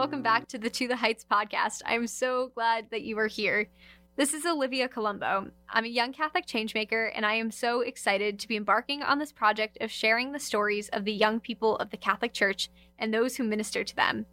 [0.00, 1.82] welcome back to the To the Heights podcast.
[1.84, 3.68] I'm so glad that you are here.
[4.16, 5.50] This is Olivia Colombo.
[5.68, 9.30] I'm a young Catholic changemaker, and I am so excited to be embarking on this
[9.30, 13.36] project of sharing the stories of the young people of the Catholic Church and those
[13.36, 14.24] who minister to them.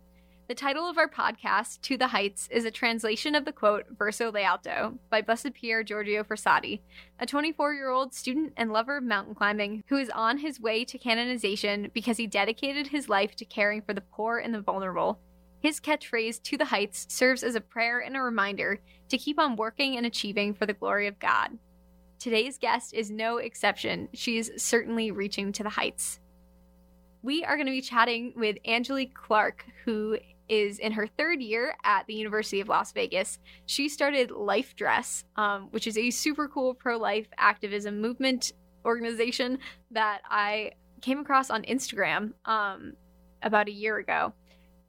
[0.47, 4.31] The title of our podcast, To the Heights, is a translation of the quote Verso
[4.31, 6.79] L'Alto by Blessed Pier Giorgio Frassati,
[7.19, 10.85] a 24 year old student and lover of mountain climbing who is on his way
[10.85, 15.19] to canonization because he dedicated his life to caring for the poor and the vulnerable.
[15.67, 19.57] His catchphrase, To the Heights, serves as a prayer and a reminder to keep on
[19.57, 21.57] working and achieving for the glory of God.
[22.19, 24.07] Today's guest is no exception.
[24.13, 26.21] She is certainly reaching to the heights.
[27.21, 30.17] We are going to be chatting with Angelique Clark, who
[30.47, 33.37] is in her third year at the University of Las Vegas.
[33.65, 38.53] She started Life Dress, um, which is a super cool pro life activism movement
[38.85, 39.59] organization
[39.91, 42.93] that I came across on Instagram um,
[43.43, 44.31] about a year ago.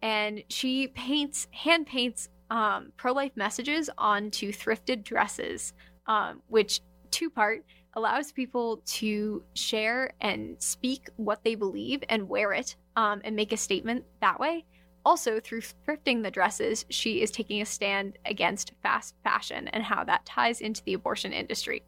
[0.03, 5.73] And she paints, hand paints um, pro life messages onto thrifted dresses,
[6.07, 12.53] um, which two part allows people to share and speak what they believe and wear
[12.53, 14.65] it um, and make a statement that way.
[15.05, 20.05] Also, through thrifting the dresses, she is taking a stand against fast fashion and how
[20.05, 21.83] that ties into the abortion industry.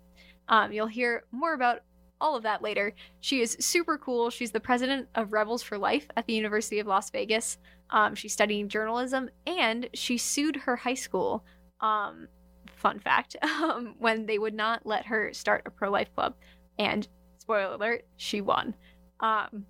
[0.49, 1.81] Um, you'll hear more about
[2.21, 2.93] all of that later.
[3.21, 4.31] She is super cool.
[4.31, 7.59] She's the president of Rebels for Life at the University of Las Vegas.
[7.91, 11.45] Um, she's studying journalism and she sued her high school.
[11.81, 12.29] Um,
[12.77, 16.35] fun fact um, when they would not let her start a pro life club.
[16.79, 17.07] And
[17.39, 18.75] spoiler alert, she won.
[19.21, 19.67] Um,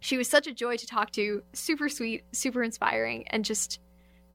[0.00, 3.78] she was such a joy to talk to, super sweet, super inspiring, and just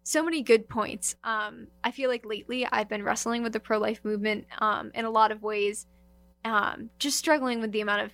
[0.04, 1.16] so many good points.
[1.24, 5.04] Um, I feel like lately I've been wrestling with the pro life movement um, in
[5.04, 5.88] a lot of ways,
[6.46, 8.12] um, just struggling with the amount of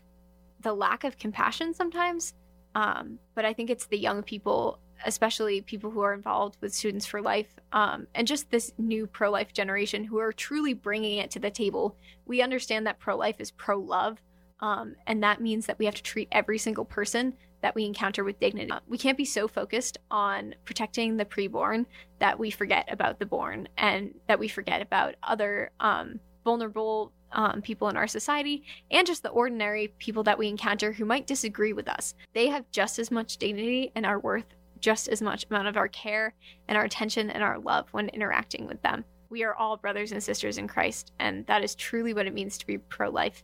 [0.62, 2.34] the lack of compassion sometimes.
[2.74, 7.06] Um, but I think it's the young people, especially people who are involved with Students
[7.06, 11.32] for Life, um, and just this new pro life generation who are truly bringing it
[11.32, 11.96] to the table.
[12.26, 14.20] We understand that pro life is pro love
[14.62, 18.24] um, and that means that we have to treat every single person that we encounter
[18.24, 18.72] with dignity.
[18.88, 21.86] We can't be so focused on protecting the preborn
[22.20, 27.62] that we forget about the born and that we forget about other um, vulnerable um,
[27.62, 31.72] people in our society and just the ordinary people that we encounter who might disagree
[31.72, 32.14] with us.
[32.34, 34.46] They have just as much dignity and are worth
[34.82, 36.34] just as much amount of our care
[36.68, 39.06] and our attention and our love when interacting with them.
[39.30, 42.58] We are all brothers and sisters in Christ, and that is truly what it means
[42.58, 43.44] to be pro life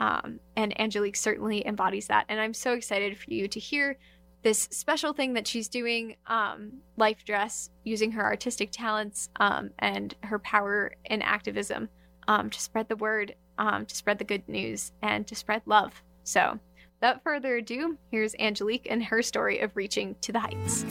[0.00, 2.26] um, and Angelique certainly embodies that.
[2.28, 3.96] And I'm so excited for you to hear
[4.42, 10.14] this special thing that she's doing um, life dress using her artistic talents um, and
[10.22, 11.88] her power in activism
[12.28, 16.02] um, to spread the word, um, to spread the good news, and to spread love.
[16.24, 16.58] So,
[17.04, 20.84] without further ado, here's Angelique and her story of reaching to the heights.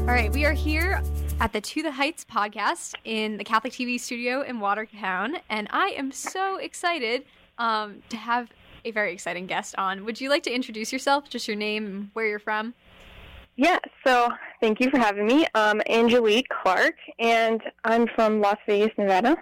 [0.00, 1.02] All right, we are here
[1.40, 5.88] at the To the Heights podcast in the Catholic TV studio in Watertown, and I
[5.88, 7.26] am so excited
[7.58, 8.48] um, to have
[8.86, 10.06] a very exciting guest on.
[10.06, 12.72] Would you like to introduce yourself, just your name where you're from?
[13.56, 14.30] Yeah, so
[14.62, 15.44] thank you for having me.
[15.56, 19.36] I'm Angelique Clark, and I'm from Las Vegas, Nevada.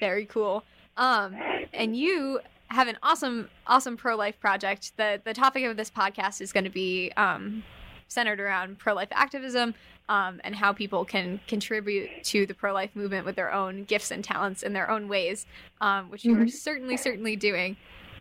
[0.00, 0.64] Very cool.
[0.96, 1.36] Um,
[1.72, 4.96] and you have an awesome, awesome pro life project.
[4.96, 7.62] the The topic of this podcast is going to be um,
[8.08, 9.74] centered around pro life activism
[10.08, 14.10] um, and how people can contribute to the pro life movement with their own gifts
[14.10, 15.46] and talents in their own ways,
[15.80, 16.40] um, which mm-hmm.
[16.40, 17.76] you are certainly, certainly doing.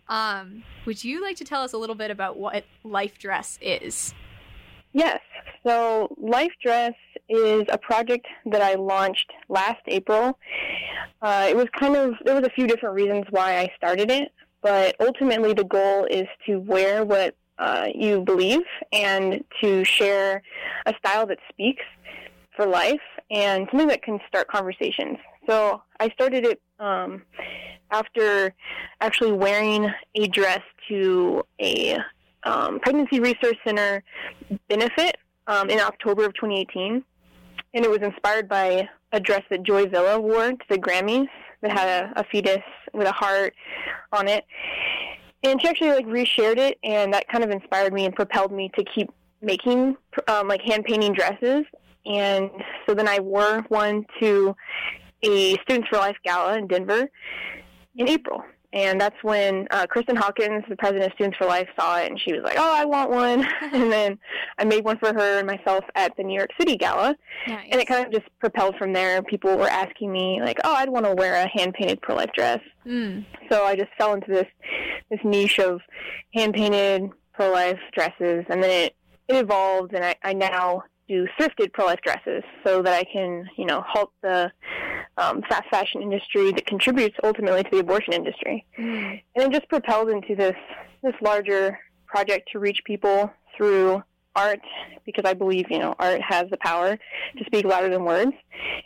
[0.08, 4.14] Um, would you like to tell us a little bit about what Life Dress is?
[4.94, 5.20] Yes.
[5.66, 6.94] So, Life Dress
[7.28, 10.38] is a project that I launched last April.
[11.22, 14.32] Uh, it was kind of, there was a few different reasons why I started it,
[14.62, 18.62] but ultimately the goal is to wear what uh, you believe
[18.94, 20.42] and to share
[20.86, 21.84] a style that speaks
[22.56, 25.18] for life and something that can start conversations.
[25.48, 27.24] So I started it um,
[27.92, 28.54] after
[29.02, 31.98] actually wearing a dress to a
[32.44, 34.04] um, pregnancy resource center
[34.68, 37.04] benefit um, in October of 2018,
[37.74, 41.28] and it was inspired by a dress that Joy Villa wore to the Grammys
[41.62, 42.64] that had a, a fetus
[42.94, 43.54] with a heart
[44.12, 44.46] on it
[45.44, 48.70] and she actually like reshared it, and that kind of inspired me and propelled me
[48.78, 49.10] to keep
[49.42, 49.96] making
[50.28, 51.64] um, like hand painting dresses.
[52.06, 52.50] And
[52.86, 54.56] so then I wore one to
[55.24, 57.10] a Students for Life gala in Denver
[57.96, 58.44] in April.
[58.72, 62.20] And that's when uh, Kristan Hawkins, the president of Students for Life, saw it, and
[62.20, 63.44] she was like, "Oh, I want one."
[63.74, 64.20] and then
[64.60, 67.16] I made one for her and myself at the New York City Gala,
[67.48, 67.68] Nice.
[67.72, 69.24] and it kind of just propelled from there.
[69.24, 72.30] People were asking me like, "Oh, I'd want to wear a hand painted pro life
[72.36, 73.26] dress." Mm.
[73.52, 74.48] So I just fell into this
[75.10, 75.82] this niche of
[76.36, 78.96] hand painted pro life dresses, and then it
[79.28, 83.50] it evolved, and I, I now do thrifted pro life dresses so that I can
[83.58, 84.52] you know halt the
[85.18, 89.22] um, fast fashion industry that contributes ultimately to the abortion industry, Mm.
[89.36, 90.56] and it just propelled into this
[91.02, 94.02] this larger project to reach people through
[94.36, 94.62] art
[95.06, 96.96] because I believe you know art has the power
[97.38, 98.32] to speak louder than words,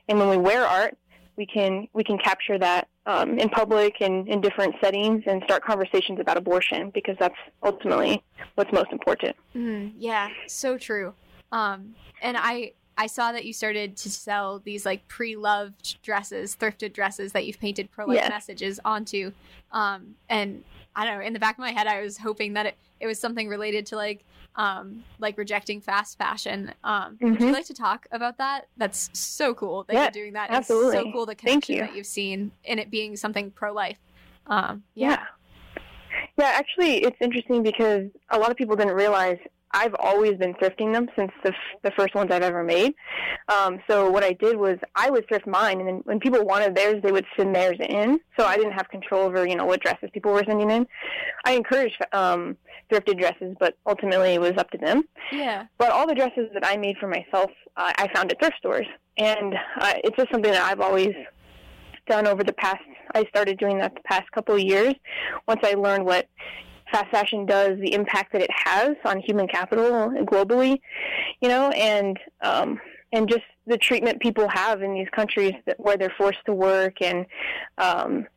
[0.07, 0.97] and when we wear art,
[1.35, 5.63] we can we can capture that um, in public and in different settings and start
[5.63, 8.23] conversations about abortion because that's ultimately
[8.55, 9.35] what's most important.
[9.55, 11.13] Mm, yeah, so true.
[11.53, 16.94] Um, and I I saw that you started to sell these like pre-loved dresses, thrifted
[16.94, 19.31] dresses that you've painted pro-life messages onto.
[19.71, 20.63] Um, and
[20.95, 23.07] I don't know, in the back of my head, I was hoping that it, it
[23.07, 24.23] was something related to like
[24.55, 26.71] um, like rejecting fast fashion.
[26.83, 27.53] Um, Would you Mhm.
[27.53, 28.67] like to talk about that?
[28.77, 30.51] That's so cool that Yeah, you're doing that.
[30.53, 31.81] It's so cool the connection you.
[31.81, 33.97] that you've seen in it being something pro-life.
[34.45, 35.09] Um, Yeah.
[35.09, 35.81] yeah.
[36.38, 39.39] Yeah, actually, it's interesting because a lot of people didn't realize
[39.73, 42.93] I've always been thrifting them since the, f- the first ones I've ever made.
[43.47, 46.75] Um, so what I did was I would thrift mine, and then when people wanted
[46.75, 48.19] theirs, they would send theirs in.
[48.37, 50.87] So I didn't have control over, you know, what dresses people were sending in.
[51.43, 52.55] I encouraged um,
[52.91, 55.03] thrifted dresses, but ultimately it was up to them.
[55.31, 55.65] Yeah.
[55.77, 58.87] But all the dresses that I made for myself, uh, I found at thrift stores,
[59.17, 61.13] and uh, it's just something that I've always
[62.07, 62.83] done over the past.
[63.15, 64.93] I started doing that the past couple of years.
[65.47, 66.27] Once I learned what
[66.94, 70.80] fast fashion does, the impact that it has on human capital globally,
[71.42, 72.80] you know, and um,
[73.12, 77.01] and just the treatment people have in these countries that, where they're forced to work
[77.01, 77.25] and
[77.78, 78.28] um,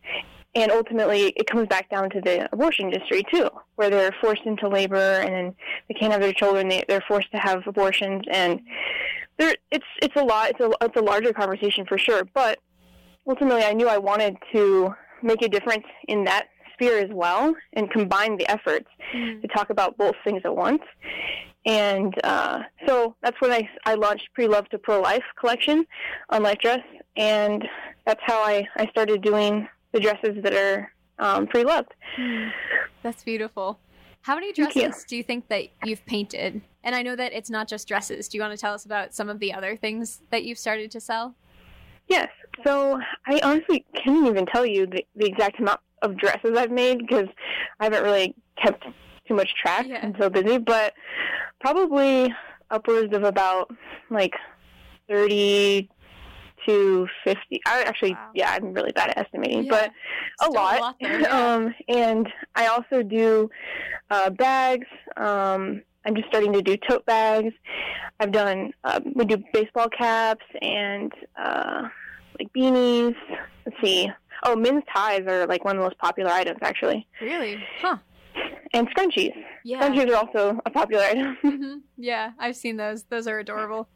[0.54, 4.68] and ultimately it comes back down to the abortion industry too, where they're forced into
[4.68, 5.54] labor and then
[5.88, 6.68] they can't have their children.
[6.68, 8.60] They, they're forced to have abortions, and
[9.38, 10.50] there it's it's a lot.
[10.50, 12.22] It's a it's a larger conversation for sure.
[12.32, 12.58] But
[13.28, 17.90] ultimately, I knew I wanted to make a difference in that sphere as well, and
[17.90, 19.40] combine the efforts Mm.
[19.40, 20.82] to talk about both things at once.
[21.64, 25.86] And uh, so that's when I, I launched Pre Love to Pro Life collection
[26.30, 26.80] on Life Dress,
[27.16, 27.64] and
[28.04, 31.94] that's how I, I started doing the dresses that are um, pre loved.
[32.18, 32.50] Mm.
[33.02, 33.78] That's beautiful.
[34.22, 34.82] How many Thank you.
[34.82, 36.60] dresses do you think that you've painted?
[36.82, 38.28] And I know that it's not just dresses.
[38.28, 40.90] Do you want to tell us about some of the other things that you've started
[40.92, 41.36] to sell?
[42.08, 42.28] Yes.
[42.64, 46.98] So I honestly can't even tell you the, the exact amount of dresses I've made
[46.98, 47.28] because
[47.80, 48.84] I haven't really kept
[49.28, 49.86] too much track.
[49.86, 50.00] Yeah.
[50.02, 50.94] I'm so busy, but
[51.60, 52.32] probably
[52.70, 53.70] upwards of about
[54.10, 54.32] like
[55.08, 55.88] 30
[56.66, 57.60] to 50.
[57.66, 58.30] I actually, Wow.
[58.34, 59.70] yeah, I'm really bad at estimating, Yeah.
[59.70, 59.90] but
[60.40, 60.96] a Still lot.
[61.00, 61.26] though, yeah.
[61.54, 63.48] um, and I also do
[64.10, 64.86] uh, bags.
[65.16, 67.52] Um, I'm just starting to do tote bags.
[68.20, 71.88] I've done um, we do baseball caps and uh,
[72.38, 73.14] like beanies.
[73.64, 74.10] Let's see.
[74.48, 77.62] Oh, men's ties are like one of the most popular items actually, really?
[77.80, 77.96] Huh.
[78.72, 79.32] and scrunchies.
[79.64, 79.80] Yeah.
[79.80, 81.36] Scrunchies are also a popular item.
[81.44, 81.80] Mhm.
[81.96, 83.04] Yeah, I've seen those.
[83.04, 83.88] Those are adorable.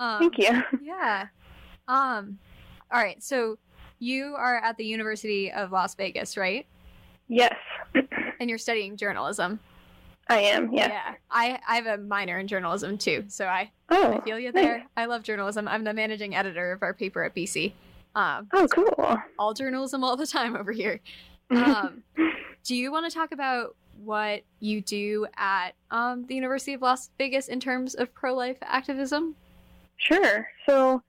[0.00, 0.62] Um, Thank you.
[0.82, 1.26] Yeah.
[1.88, 2.38] Um.
[2.90, 3.22] All right.
[3.22, 3.58] So
[3.98, 6.66] you are at the University of Las Vegas, right?
[7.28, 7.54] Yes,
[8.40, 9.58] And you're studying journalism.
[10.28, 10.72] I am.
[10.72, 10.90] Yes.
[10.92, 11.14] Yeah.
[11.30, 14.62] I I have a minor in journalism too, so I oh, I feel you nice.
[14.64, 14.86] there.
[14.96, 15.66] I love journalism.
[15.68, 17.72] I'm the managing editor of our paper at BC.
[18.18, 19.16] Um, Oh, cool.
[19.38, 21.00] all journalism all the time over here.
[21.50, 22.02] Um,
[22.62, 27.08] do you want to talk about what you do at um, the University of Las
[27.16, 29.34] Vegas in terms of pro-life activism?
[29.96, 30.46] Sure.
[30.68, 31.02] So,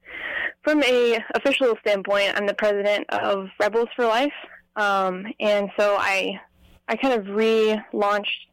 [0.64, 4.32] from a official standpoint, I'm the president of Rebels for Life,
[4.78, 6.40] um, and so I
[6.88, 8.48] I kind of relaunched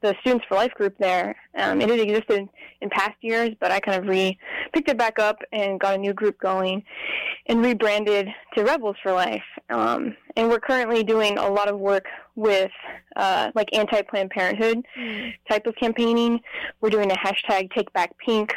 [0.00, 1.36] the Students for Life group there.
[1.56, 2.48] Um, it had existed
[2.80, 4.38] in past years, but I kind of re
[4.72, 6.84] picked it back up and got a new group going,
[7.46, 9.42] and rebranded to Rebels for Life.
[9.70, 12.70] Um, and we're currently doing a lot of work with
[13.16, 14.84] uh, like anti Planned Parenthood
[15.50, 16.40] type of campaigning.
[16.80, 18.54] We're doing a hashtag Take Back Pink.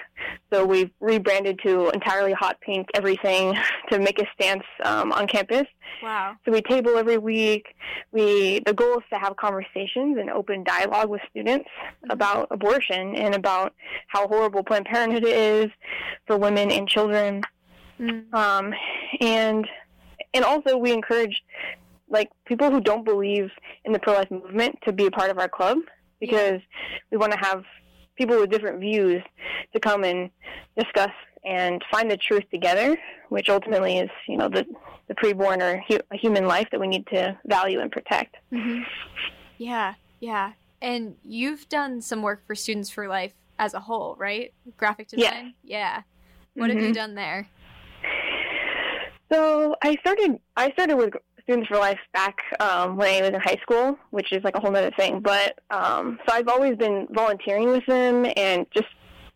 [0.53, 3.57] So we've rebranded to entirely hot pink everything
[3.89, 5.65] to make a stance um, on campus.
[6.03, 6.35] Wow.
[6.45, 7.75] So we table every week.
[8.11, 11.69] We the goal is to have conversations and open dialogue with students
[12.09, 13.73] about abortion and about
[14.07, 15.67] how horrible Planned Parenthood is
[16.27, 17.41] for women and children.
[17.99, 18.33] Mm.
[18.33, 18.73] Um,
[19.19, 19.67] and
[20.33, 21.41] and also we encourage
[22.09, 23.51] like people who don't believe
[23.85, 25.77] in the pro life movement to be a part of our club
[26.19, 26.61] because
[27.09, 27.63] we want to have
[28.15, 29.23] people with different views
[29.73, 30.29] to come and
[30.77, 31.11] discuss
[31.43, 32.97] and find the truth together,
[33.29, 34.65] which ultimately is, you know, the,
[35.07, 38.35] the preborn or hu- a human life that we need to value and protect.
[38.53, 38.83] Mm-hmm.
[39.57, 40.53] Yeah, yeah.
[40.81, 44.53] And you've done some work for Students for Life as a whole, right?
[44.77, 45.53] Graphic design?
[45.63, 45.77] Yeah.
[45.77, 46.01] Yeah.
[46.55, 46.93] What have you Mhm.
[46.95, 47.47] done there?
[49.31, 53.39] So I started I started with Students for Life back um, when I was in
[53.39, 55.19] high school, which is like a whole other thing.
[55.21, 58.87] But um, so I've always been volunteering with them and just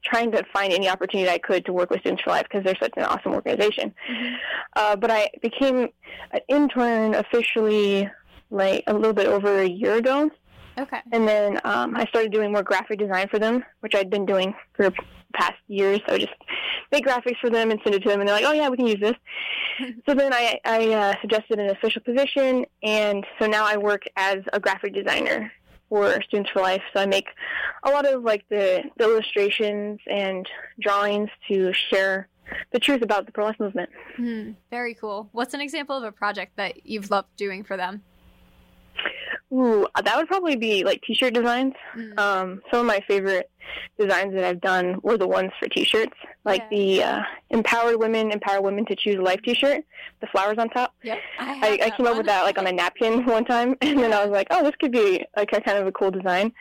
[0.04, 2.76] trying to find any opportunity I could to work with Students for Life because they're
[2.80, 3.94] such an awesome organization.
[4.12, 4.36] Mhm.
[4.76, 5.88] Uh, but I became
[6.32, 8.10] an intern officially
[8.52, 10.30] like a little bit over a year ago,
[10.78, 11.02] Okay.
[11.12, 14.54] and then um, I started doing more graphic design for them, which I'd been doing
[14.74, 14.92] for
[15.34, 16.00] past years.
[16.08, 16.34] So I just
[16.92, 18.78] make graphics for them and send it to them, and they're like, "Oh yeah, we
[18.78, 19.16] can use this."
[20.08, 24.38] so then I, I uh, suggested an official position, and so now I work as
[24.54, 25.52] a graphic designer
[25.90, 26.82] for Students for Life.
[26.94, 27.28] So I make
[27.84, 30.48] a lot of like the, the illustrations and
[30.82, 32.28] drawings to share
[32.72, 33.90] the truth about the pro-life movement.
[34.18, 34.52] Hmm.
[34.70, 35.30] Very cool.
[35.32, 38.04] What's an example of a project that you've loved doing for them?
[39.56, 41.74] Ooh, that would probably be like t-shirt designs.
[41.96, 42.20] Mm.
[42.20, 43.50] Um, some of my favorite
[43.98, 46.78] designs that I've done were the ones for T-shirts, like Yeah.
[46.78, 47.22] the uh,
[47.52, 49.84] "Empowered Women Empower Women to Choose a Life" T-shirt,
[50.22, 50.94] the flowers on top.
[51.04, 51.18] Yep.
[51.40, 54.14] I, I, I came up with that like on a napkin one time, and then
[54.14, 56.52] I was like, "Oh, this could be like a kind of a cool design."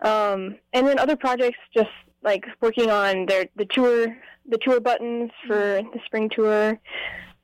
[0.00, 1.90] Um, and then other projects, just
[2.22, 4.16] like working on their the tour,
[4.48, 6.78] the tour buttons for the spring tour.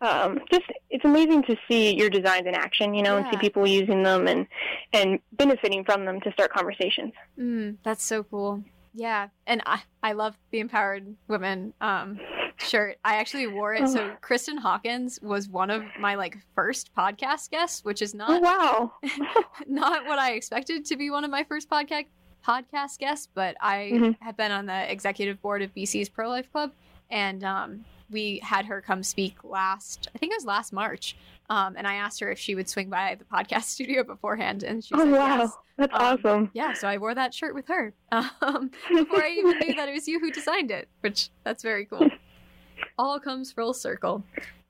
[0.00, 3.66] Um, just it's amazing to see your designs in action, you know, and see people
[3.66, 4.46] using them and
[4.92, 7.12] and benefiting from them to start conversations.
[7.38, 8.62] Mm, that's so cool.
[8.94, 12.18] Yeah, and I I love the empowered women um
[12.56, 12.96] shirt.
[13.04, 13.88] I actually wore it.
[13.88, 18.42] So Kristan Hawkins was one of my like first podcast guests, which is Oh not
[18.42, 18.92] wow!
[19.66, 22.06] not what I expected to be one of my first podcast
[22.46, 24.16] podcast guests, but I Mhm.
[24.22, 26.72] have been on the executive board of BC's Pro Life Club,
[27.10, 30.08] and um, we had her come speak last.
[30.14, 31.16] I think it was last March.
[31.48, 34.84] Um, and I asked her if she would swing by the podcast studio beforehand, and
[34.84, 35.38] she Oh said wow!
[35.38, 35.52] yes.
[35.76, 36.50] That's Um, awesome.
[36.54, 39.92] Yeah, so I wore that shirt with her um, before I even knew that it
[39.92, 42.08] was you who designed it, which that's very cool.
[42.98, 44.22] All comes full circle.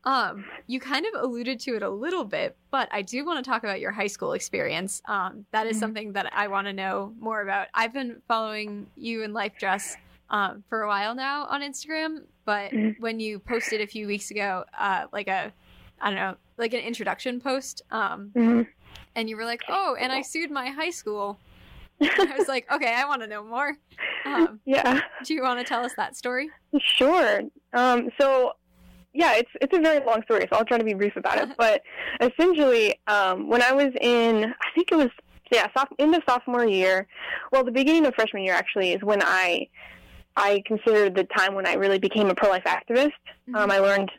[0.04, 3.50] Um, you kind of alluded to it a little bit, but I do want to
[3.50, 5.02] talk about your high school experience.
[5.06, 5.80] Um, that is Mhm.
[5.80, 7.68] something that I want to know more about.
[7.74, 9.96] I've been following you in Life Dress
[10.30, 12.96] um, for a while now on Instagram, but Mhm.
[12.98, 15.52] when you posted a few weeks ago, uh, like a,
[16.00, 18.66] I don't know, like an introduction post, um, Mhm.
[19.14, 21.38] and you were like, "Oh, and I sued my high school."
[22.00, 23.76] I was like, "Okay, I want to know more."
[24.26, 25.00] Um, yeah.
[25.22, 26.50] do you want to tell us that story?
[26.98, 27.42] Sure.
[27.72, 28.54] Um, so,
[29.12, 31.48] yeah, it's it's a very long story, so I'll try to be brief about it.
[31.64, 31.82] But
[32.20, 34.34] essentially, um, when I was in,
[34.66, 35.10] I think it was
[35.52, 35.68] yeah,
[36.00, 37.06] end of sophomore year,
[37.52, 39.68] well, the beginning of freshman year actually is when I
[40.40, 43.12] I considered the time when I really became a pro life activist.
[43.54, 44.10] Um, I learned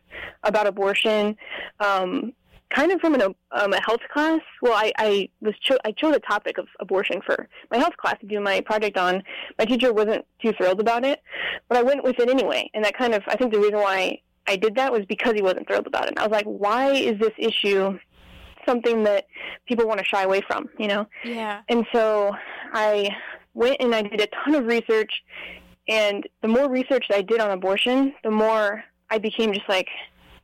[0.44, 1.36] about abortion.
[1.80, 2.34] Um,
[2.74, 4.40] Kind of from an, um, a health class.
[4.62, 8.18] Well, I, I was cho- I chose a topic of abortion for my health class
[8.22, 9.24] to do my project on.
[9.60, 11.22] My teacher wasn't too thrilled about it,
[11.68, 12.70] but I went with it anyway.
[12.74, 15.42] And that kind of, I think the reason why I did that was because he
[15.42, 16.12] wasn't thrilled about it.
[16.12, 18.00] And I was like, why is this issue
[18.66, 19.26] something that
[19.68, 21.06] people want to shy away from, you know?
[21.26, 21.64] yeah.
[21.68, 22.34] And so
[22.72, 23.10] I
[23.54, 25.12] went and I did a ton of research.
[25.92, 29.90] And the more research that I did on abortion, the more I became just like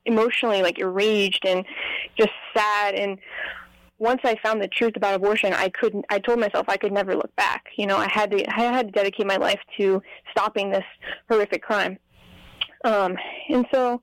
[0.05, 1.65] emotionally like enraged and
[2.17, 2.95] just sad.
[2.95, 3.17] And
[3.97, 6.03] once I found the truth about abortion, I couldn't.
[6.09, 7.63] I told myself I could never look back.
[7.77, 8.45] You know, I had to.
[8.45, 10.01] I had to dedicate my life to
[10.31, 10.83] stopping this
[11.29, 11.97] horrific crime.
[12.83, 13.15] Um,
[13.47, 14.01] and so,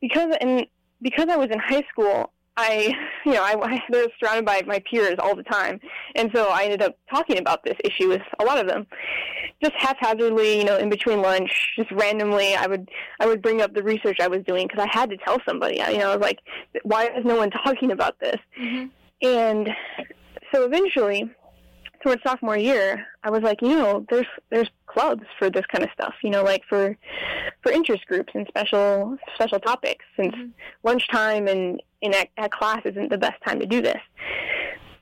[0.00, 0.66] because and
[1.02, 2.92] because I was in high school, I,
[3.24, 5.78] you know, I, I was surrounded by my peers all the time,
[6.16, 8.84] and so I ended up talking about this issue with a lot of them,
[9.62, 12.56] just haphazardly, you know, in between lunch, just randomly.
[12.56, 12.88] I would
[13.20, 15.76] I would bring up the research I was doing because I had to tell somebody.
[15.76, 16.40] You know, I was like,
[16.82, 18.38] why is no one talking about this?
[18.56, 18.86] hmm
[19.22, 19.70] And
[20.52, 21.30] so eventually,
[22.02, 25.90] towards sophomore year, I was like, you know, there's there's clubs for this kind of
[25.92, 26.96] stuff, you know, like for
[27.62, 30.04] for interest groups and special special topics.
[30.16, 30.50] Since Mhm.
[30.82, 34.00] lunchtime and in at, at class isn't the best time to do this.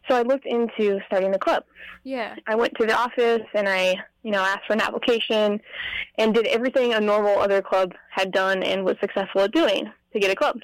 [0.08, 1.64] So I looked into starting a club.
[2.04, 2.36] Yeah.
[2.46, 5.60] I went to the office and I, you know, asked for an application
[6.16, 10.20] and did everything a normal other club had done and was successful at doing to
[10.20, 10.60] get a club.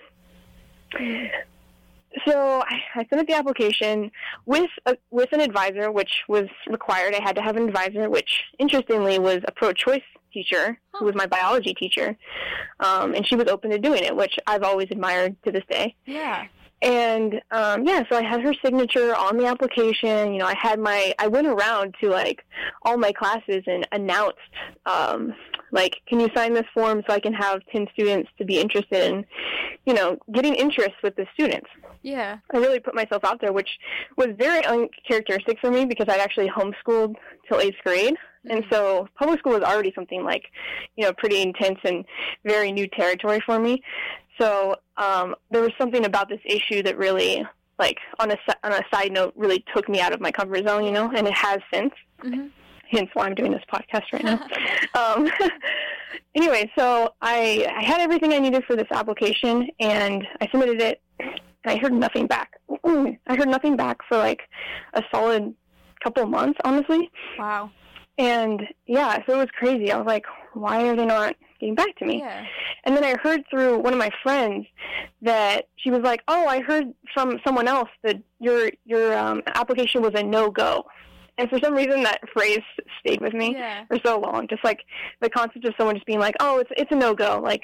[2.26, 4.10] So I, sent out the application
[4.46, 7.14] with a, with an advisor, which was required.
[7.14, 10.02] I had to have an advisor, which interestingly was a pro-choice
[10.32, 12.16] teacher who was my biology teacher,
[12.80, 15.94] um, and she was open to doing it, which I've always admired to this day.
[16.06, 16.46] Yeah.
[16.82, 20.32] and um, yeah, so I had her signature on the application.
[20.32, 22.44] You know, I had my, I went around to like
[22.82, 24.38] all my classes and announced,
[24.86, 25.34] um,
[25.70, 29.12] like, can you sign this form so I can have 10 students to be interested
[29.12, 29.24] in,
[29.86, 31.68] you know, getting interest with the students.
[32.02, 32.38] Yeah.
[32.52, 33.68] I really put myself out there, which
[34.16, 37.14] was very uncharacteristic for me because I'd actually homeschooled
[37.48, 38.16] till eighth grade.
[38.50, 38.74] And Mm-hmm.
[38.74, 40.44] so public school was already something like,
[40.96, 42.04] you know, pretty intense and
[42.44, 43.82] very new territory for me.
[44.40, 47.46] So um, there was something about this issue that really,
[47.78, 50.84] like, on a, on a side note, really took me out of my comfort zone,
[50.84, 51.92] you know, and it has since.
[52.20, 52.48] hmm
[52.90, 54.46] Hence why I'm doing this podcast right now.
[54.94, 55.30] um,
[56.34, 61.00] anyway, so I, I had everything I needed for this application, and I submitted it,
[61.64, 62.52] and I heard nothing back.
[62.84, 64.40] I heard nothing back for like
[64.94, 65.54] a solid
[66.02, 67.10] couple months, honestly.
[67.38, 67.70] wow.
[68.18, 69.90] And yeah, so it was crazy.
[69.90, 72.18] I was like, why are they not getting back to me?
[72.18, 72.44] Yeah.
[72.84, 74.66] And then I heard through one of my friends
[75.22, 80.02] that she was like, "Oh, I heard from someone else that your your um, application
[80.02, 80.84] was a no go."
[81.38, 82.60] And for some reason, that phrase
[83.00, 83.84] stayed with me Yeah.
[83.86, 84.46] for so long.
[84.48, 84.80] Just like
[85.22, 87.62] the concept of someone just being like, "Oh, it's it's a no go," like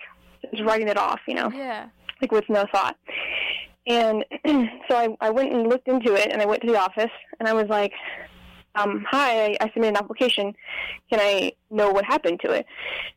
[0.51, 1.89] just writing it off, you know, Yeah.
[2.23, 2.97] like with no thought.
[3.89, 4.25] And
[4.89, 7.49] so I I went and looked into it, and I went to the office, and
[7.49, 7.93] I was like,
[8.75, 10.55] um, "Hi, I, submitted an application.
[11.11, 12.67] Can I know what happened to it?"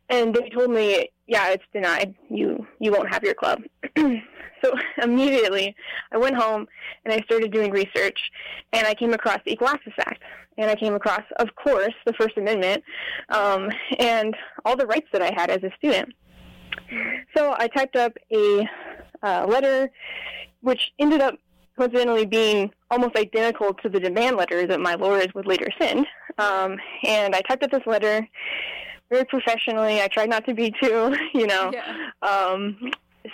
[0.08, 2.14] And they told me, "Yeah, it's denied.
[2.30, 3.62] You you won't have your club."
[3.96, 5.76] so immediately,
[6.10, 6.66] I went home
[7.04, 8.18] and I started doing research,
[8.72, 10.22] and I came across the Equal Access Act,
[10.56, 12.82] and I came across, of course, the First Amendment,
[13.28, 16.14] um, and all the rights that I had as a student.
[17.36, 18.68] So I typed up a
[19.22, 19.90] uh, letter,
[20.62, 21.34] which ended up
[21.76, 26.06] coincidentally being almost identical to the demand letter that my lawyers would later send.
[26.38, 28.26] Um, and I typed up this letter
[29.10, 30.00] very professionally.
[30.00, 32.10] I tried not to be too, you know, Yeah.
[32.22, 32.78] um,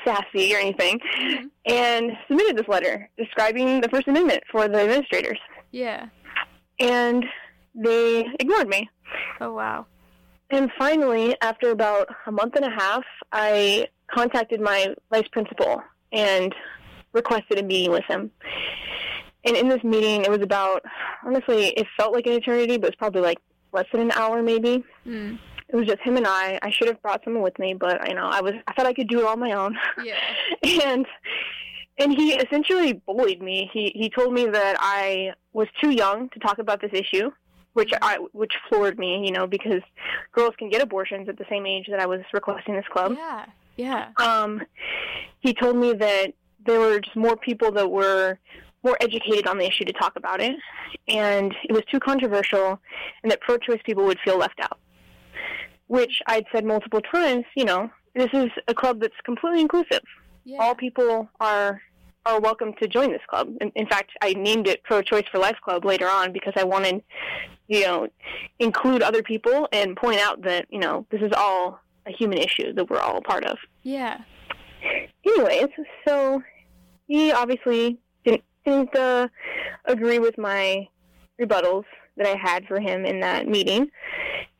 [0.05, 1.51] sassy or anything, Mhm.
[1.67, 5.39] and submitted this letter describing the First Amendment for the administrators.
[5.71, 6.07] Yeah.
[6.79, 7.25] And
[7.75, 8.89] they ignored me.
[9.41, 9.87] Oh wow.
[10.51, 15.83] And finally, after about a month and a half, I contacted my vice principal
[16.13, 16.55] and
[17.13, 18.31] requested a meeting with him.
[19.45, 20.83] And in this meeting, it was about,
[21.25, 23.39] honestly, it felt like an eternity, but it was probably like
[23.73, 24.85] less than an hour maybe.
[25.07, 25.39] Mm.
[25.69, 26.59] It was just him and I.
[26.63, 28.95] I should have brought someone with me, but you know, I was I thought I
[28.95, 29.77] could do it on my own.
[30.03, 30.19] Yeah.
[30.85, 31.07] and
[31.99, 33.71] and he essentially bullied me.
[33.73, 37.31] He he told me that I was too young to talk about this issue,
[37.75, 39.83] which I which floored me, you know, because
[40.33, 43.15] girls can get abortions at the same age that I was requesting this club.
[43.17, 43.47] Yeah.
[43.77, 44.09] Yeah.
[44.17, 44.63] Um,
[45.41, 46.33] he told me that
[46.65, 48.39] there were just more people that were
[48.85, 50.57] more educated on the issue to talk about it,
[51.09, 52.79] and it was too controversial,
[53.23, 54.79] and that pro-choice people would feel left out.
[55.87, 57.45] Which I'd said multiple times.
[57.57, 60.03] You know, this is a club that's completely inclusive
[60.45, 60.59] Yeah.
[60.61, 61.83] all people are
[62.27, 63.49] are welcome to join this club.
[63.61, 66.65] In, in fact, I named it Pro Choice for Life Club later on because I
[66.65, 67.03] wanted,
[67.69, 68.09] you know,
[68.59, 72.73] include other people and point out that you know this is all a human issue
[72.75, 73.59] that we're all a part of.
[73.83, 74.19] Yeah.
[75.27, 75.69] Anyways,
[76.07, 76.43] so
[77.07, 79.29] he obviously didn't didn't uh,
[79.85, 80.87] agree with my
[81.41, 81.85] rebuttals
[82.17, 83.91] that I had for him in that meeting,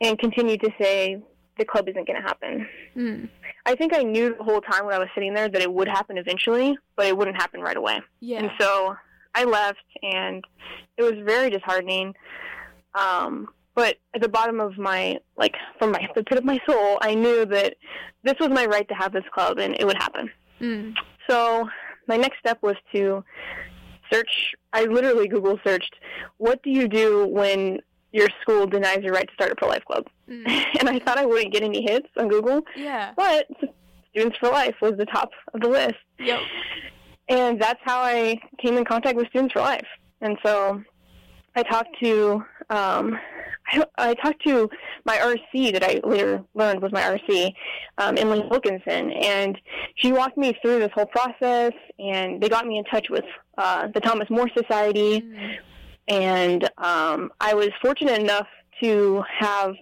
[0.01, 1.23] and continued to say
[1.59, 2.67] the club isn't going to happen.
[2.97, 3.29] Mm.
[3.67, 5.89] I think I knew the whole time when I was sitting there that it would
[5.89, 8.01] happen eventually, but it wouldn't happen right away.
[8.21, 8.39] Yeah.
[8.39, 8.95] And so
[9.35, 10.45] I left, and
[10.97, 12.15] it was very disheartening.
[12.95, 13.49] Um,
[13.79, 17.15] but at the bottom of my, like, from my the pit of my soul, I
[17.15, 17.77] knew that
[18.25, 20.29] this was my right to have this club, and it would happen.
[20.61, 20.95] Mm.
[21.31, 21.69] So
[22.09, 23.23] my next step was to
[24.13, 24.55] search.
[24.73, 25.95] I literally Google searched,
[26.39, 27.79] "What do you do when
[28.11, 30.45] your school denies your right to start a pro life club?" Mm.
[30.81, 33.13] and I thought I wouldn't get any hits on Google, Yeah.
[33.17, 33.47] but
[34.11, 36.03] Students for Life was the top of the list.
[36.19, 36.41] Yep.
[37.29, 39.87] And that's how I came in contact with Students for Life.
[40.21, 40.83] And so
[41.55, 43.17] I talked to um,
[43.71, 44.69] I, I talked to
[45.05, 47.53] my RC that I later learned was my RC,
[47.99, 49.59] um, Emily Wilkinson, and
[49.97, 53.25] she walked me through this whole process, and they got me in touch with
[53.59, 55.57] uh, the Thomas More Society, Mm.
[56.09, 58.47] and um, I was fortunate enough
[58.83, 59.75] to have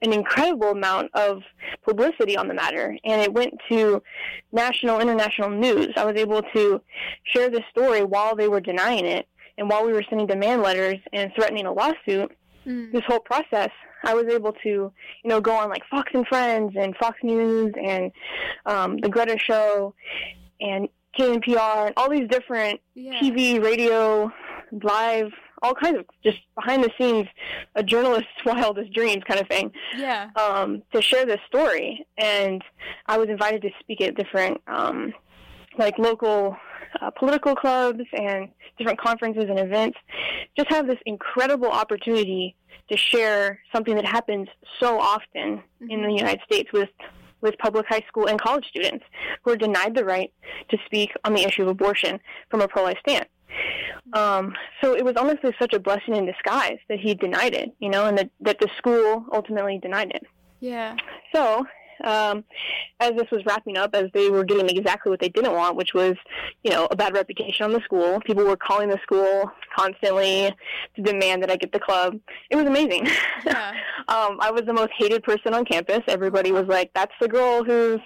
[0.00, 1.42] an incredible amount of
[1.84, 4.02] publicity on the matter, and it went to
[4.50, 5.90] national, international news.
[5.96, 6.80] I was able to
[7.22, 10.96] share this story while they were denying it, and while we were sending demand letters
[11.12, 12.32] and threatening a lawsuit.
[12.66, 12.92] Mm.
[12.92, 13.70] This whole process,
[14.04, 14.92] I was able to, you
[15.24, 18.12] know, go on like Fox and Friends and Fox News and
[18.66, 19.94] um, the Greta Show
[20.60, 23.20] and KNPR and all these different Yeah.
[23.20, 24.30] TV, radio,
[24.82, 25.30] live,
[25.62, 27.28] all kinds of just behind the scenes,
[27.74, 30.30] a journalist's wildest dreams kind of thing, Yeah.
[30.36, 32.06] um, to share this story.
[32.18, 32.62] And
[33.06, 35.12] I was invited to speak at different, um,
[35.78, 36.56] like local
[37.00, 38.48] uh, political clubs and
[38.78, 39.96] different conferences and events
[40.56, 42.56] just have this incredible opportunity
[42.90, 44.48] to share something that happens
[44.80, 45.90] so often mm-hmm.
[45.90, 46.18] in the mm-hmm.
[46.18, 46.90] United States with
[47.40, 49.04] with public high school and college students
[49.42, 50.32] who are denied the right
[50.68, 53.28] to speak on the issue of abortion from a pro-life stance.
[54.12, 57.88] Um, so it was honestly such a blessing in disguise that he denied it, you
[57.88, 60.24] know, and that, that the school ultimately denied it.
[60.60, 60.94] Yeah.
[61.34, 61.66] So
[62.04, 62.44] um,
[63.00, 65.94] as this was wrapping up, as they were getting exactly what they didn't want, which
[65.94, 66.14] was,
[66.62, 68.20] you know, a bad reputation on the school.
[68.20, 70.54] People were calling the school constantly
[70.96, 72.18] to demand that I get the club.
[72.50, 73.08] It was amazing.
[73.44, 73.70] Yeah.
[74.08, 76.00] um, I was the most hated person on campus.
[76.08, 78.00] Everybody was like, "That's the girl who's,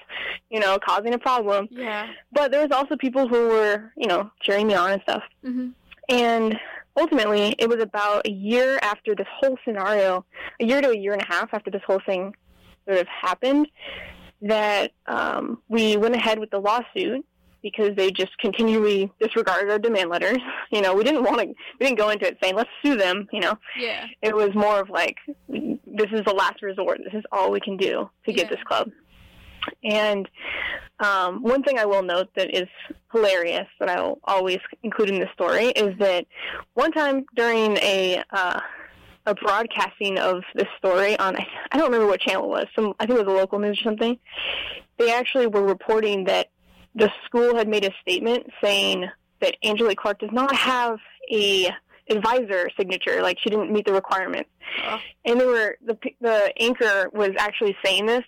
[0.50, 2.06] you know, causing a problem." Yeah.
[2.32, 5.22] But there was also people who were, you know, cheering me on and stuff.
[5.44, 5.68] Mm-hmm.
[6.08, 6.58] And
[6.96, 10.24] ultimately, it was about a year after this whole scenario,
[10.60, 12.34] a year to a year and a half after this whole thing
[12.86, 13.68] sort of happened
[14.42, 17.24] that um, we went ahead with the lawsuit
[17.62, 20.38] because they just continually disregarded our demand letters.
[20.72, 23.28] You know, we didn't want to, we didn't go into it saying, let's sue them,
[23.32, 23.56] you know.
[23.78, 24.04] Yeah.
[24.20, 25.16] It was more of like,
[25.48, 26.98] this is the last resort.
[27.04, 28.50] This is all we can do to get yeah.
[28.50, 28.90] this club.
[29.84, 30.28] And
[30.98, 32.68] um, one thing I will note that is
[33.12, 36.26] hilarious that I'll always include in this story is that
[36.74, 38.60] one time during a uh,
[39.26, 42.66] a broadcasting of this story on I don't remember what channel it was.
[42.74, 44.18] Some I think it was a local news or something.
[44.98, 46.50] They actually were reporting that
[46.94, 49.06] the school had made a statement saying
[49.40, 50.98] that Angelique Clark does not have
[51.30, 51.70] a
[52.08, 54.48] advisor signature, like she didn't meet the requirements.
[54.84, 54.98] Oh.
[55.24, 58.24] And they were the the anchor was actually saying this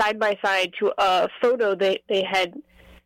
[0.00, 2.54] side by side to a photo that they had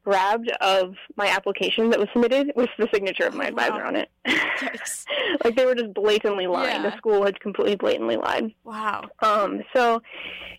[0.04, 3.88] grabbed of my application that was submitted with the signature of my oh, advisor wow.
[3.88, 4.10] on it.
[4.26, 5.06] Yes.
[5.44, 6.82] like they were just blatantly lying.
[6.82, 6.90] Yeah.
[6.90, 8.52] The school had completely blatantly lied.
[8.64, 9.04] Wow.
[9.20, 9.62] Um.
[9.74, 10.02] So,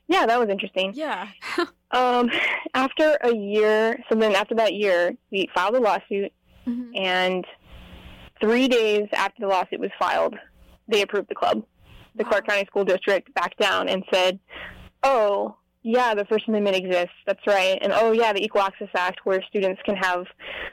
[0.08, 0.91] yeah, that was interesting.
[0.95, 1.27] Yeah.
[1.91, 2.29] um.
[2.73, 6.34] After a year, so then after that year, we filed a lawsuit,
[6.67, 6.91] mm-hmm.
[6.95, 7.45] and
[8.41, 10.36] three days after the lawsuit was filed,
[10.88, 11.63] they approved the club.
[12.15, 12.29] The wow.
[12.29, 14.39] Clark County School District backed down and said,
[15.03, 15.55] "Oh,
[15.86, 17.13] yeah, the First Amendment exists.
[17.28, 17.78] That's right.
[17.80, 20.26] And oh, yeah, the Equal Access Act, where students can have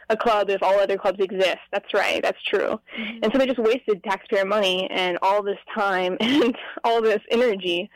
[0.09, 1.59] a club if all other clubs exist.
[1.71, 2.23] That's right.
[2.23, 2.81] That's true.
[2.99, 3.19] Mm-hmm.
[3.23, 7.91] And so they just wasted taxpayer money and all this time and all this energy.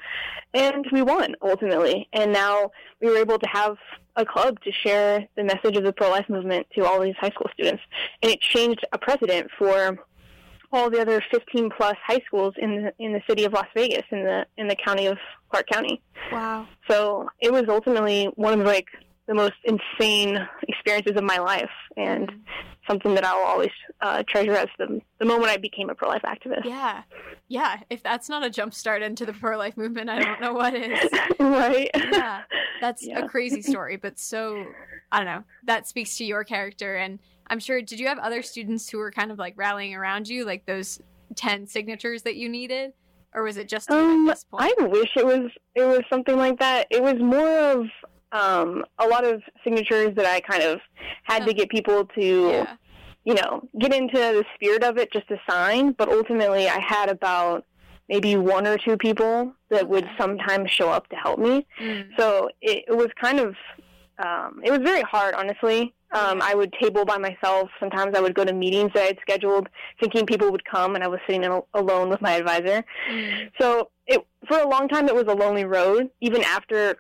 [0.53, 2.07] And we won ultimately.
[2.13, 3.79] And now we were able to have
[4.17, 7.31] a club to share the message of the pro life movement to all these high
[7.31, 7.83] school students.
[8.23, 9.99] And it changed a precedent for
[10.77, 14.05] all the other 15 plus high schools in the, in the city of Las Vegas
[14.11, 15.19] in the in the county of
[15.51, 16.03] Clark County.
[16.33, 16.67] Wow.
[16.89, 18.87] So it was ultimately one of like
[19.27, 22.41] the most insane experiences of my life and mm.
[22.89, 26.23] something that I'll always uh, treasure as the, the moment I became a pro life
[26.25, 26.65] activist.
[26.65, 27.03] Yeah.
[27.49, 27.79] Yeah.
[27.91, 30.75] If that's not a jump start into the pro life movement, I don't know what
[30.75, 31.11] is.
[31.41, 31.91] right.
[31.95, 32.43] Yeah.
[32.81, 33.25] That's yeah.
[33.25, 34.65] a crazy story, but so,
[35.11, 37.81] I don't know, that speaks to your character and I'm sure.
[37.83, 41.01] Did you have other students who were kind of like rallying around you, like those
[41.35, 42.93] ten signatures that you needed,
[43.35, 44.75] or was it just um, at this point?
[44.79, 46.87] I wish it was it was something like that.
[46.91, 47.87] It was more of
[48.33, 50.81] um, a lot of signatures that I kind of
[51.25, 51.47] had oh.
[51.47, 52.49] to get people to.
[52.51, 52.77] Yeah.
[53.29, 57.09] You know, get into the spirit of it just to sign, but ultimately I had
[57.09, 57.65] about
[58.09, 61.67] maybe one or two people that would sometimes show up to help me.
[61.83, 62.11] Mm.
[62.17, 63.57] So it, it was kind of
[64.25, 65.93] um, it was very hard, honestly.
[66.13, 67.69] Um, I would table by myself.
[67.81, 69.69] Sometimes I would go to meetings that I had scheduled,
[70.01, 72.85] thinking people would come, and I was sitting in, alone with my advisor.
[73.11, 73.51] Mm.
[73.61, 76.97] So it, for a long time, it was a lonely road, even after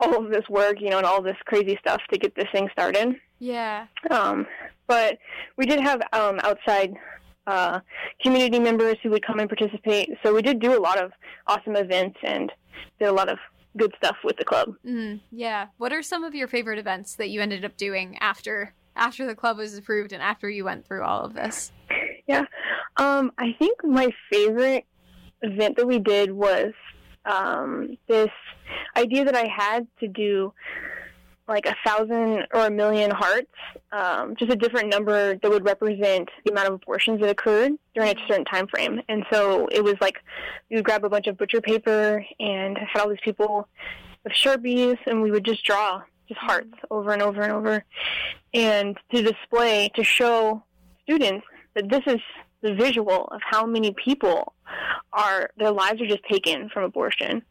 [0.00, 2.68] all of this work, you know, and all this crazy stuff to get this thing
[2.72, 3.16] started.
[3.38, 3.86] Yeah.
[4.10, 4.46] Um,
[4.86, 5.18] but
[5.56, 6.94] we did have um, outside
[7.46, 7.80] uh,
[8.22, 10.10] community members who would come and participate.
[10.22, 11.12] So we did do a lot of
[11.46, 12.52] awesome events and
[12.98, 13.38] did a lot of
[13.76, 14.74] good stuff with the club.
[14.84, 15.66] Mm, yeah.
[15.78, 19.34] What are some of your favorite events that you ended up doing after after the
[19.34, 21.72] club was approved and after you went through all of this?
[22.26, 22.44] Yeah.
[22.96, 24.84] Um, I think my favorite
[25.42, 26.72] event that we did was
[27.24, 28.30] um, this
[28.96, 30.52] idea that I had to do
[31.48, 33.52] like a thousand or a million hearts,
[33.92, 38.16] um, just a different number that would represent the amount of abortions that occurred during
[38.16, 39.00] a certain time frame.
[39.08, 40.16] And so it was like
[40.70, 43.68] we would grab a bunch of butcher paper and had all these people
[44.24, 47.84] with sharpies, and we would just draw just hearts over and over and over,
[48.52, 50.62] and to display to show
[51.04, 52.20] students that this is
[52.62, 54.52] the visual of how many people
[55.12, 57.42] are their lives are just taken from abortion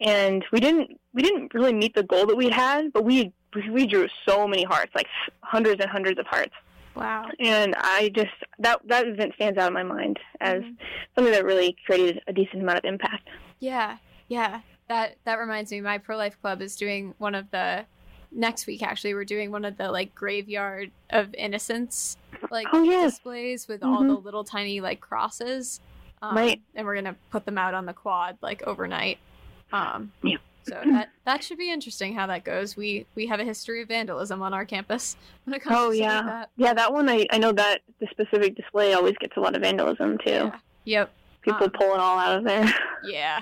[0.00, 3.32] and we didn't we didn't really meet the goal that we had, but we
[3.70, 5.06] we drew so many hearts, like
[5.40, 6.52] hundreds and hundreds of hearts.
[6.94, 7.28] Wow!
[7.40, 10.74] And I just that that event stands out in my mind as mm-hmm.
[11.14, 13.28] something that really created a decent amount of impact.
[13.58, 13.98] Yeah,
[14.28, 14.60] yeah.
[14.88, 17.84] That that reminds me, my pro life club is doing one of the
[18.30, 22.18] next week actually we're doing one of the like graveyard of innocence
[22.50, 23.12] like Oh, yes.
[23.12, 24.08] displays with all Mhm.
[24.08, 25.80] the little tiny like crosses.
[26.22, 26.60] Um, Right.
[26.74, 29.18] And we're gonna put them out on the quad like overnight.
[29.72, 30.36] Um, Yeah.
[30.64, 32.76] So that that should be interesting how that goes.
[32.76, 35.96] We we have a history of vandalism on our campus when it comes Oh to
[35.96, 36.50] yeah, that.
[36.56, 36.74] yeah.
[36.74, 40.18] That one I I know that the specific display always gets a lot of vandalism
[40.18, 40.30] too.
[40.30, 40.56] Yeah.
[40.84, 41.10] Yep.
[41.42, 42.66] People Um, pulling all out of there.
[43.04, 43.40] Yeah.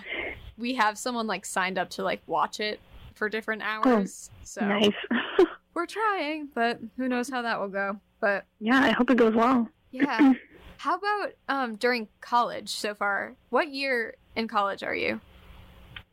[0.58, 2.78] We have someone like signed up to like watch it
[3.14, 4.30] for different hours.
[4.44, 4.90] So nice.
[5.74, 7.98] we're trying, but who knows how that will go.
[8.20, 9.68] But yeah, I hope it goes well.
[9.90, 10.32] yeah.
[10.78, 13.34] how about um during college so far?
[13.50, 15.20] What year in college are you?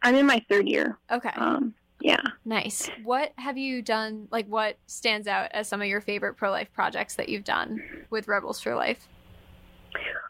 [0.02, 0.98] I'm in my third year.
[1.12, 1.32] Okay.
[1.36, 2.22] Um, yeah.
[2.44, 2.90] Nice.
[3.04, 4.28] What have you done?
[4.30, 7.82] Like, what stands out as some of your favorite pro life projects that you've done
[8.10, 9.08] with Rebels for Life?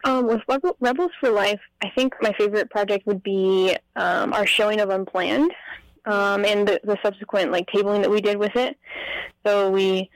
[0.06, 4.46] Um, with Rebel- Rebels for Life, I think my favorite project would be um, our
[4.46, 5.52] showing of Unplanned
[6.06, 8.78] um, and the, the subsequent like tabling that we did with it.
[9.46, 10.10] So we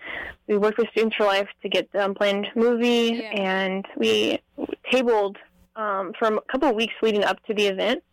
[0.47, 3.32] we worked with Students for Life to get the Unplanned movie, Yeah.
[3.32, 4.39] and we
[4.91, 5.38] tabled
[5.76, 8.04] um, from a couple of weeks leading up to the event.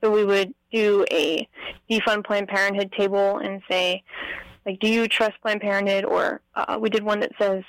[0.00, 1.48] So we would do a
[1.90, 4.02] defund Planned Parenthood table and say,
[4.64, 6.04] like, do you trust Planned Parenthood?
[6.04, 7.64] Or uh, we did one that says,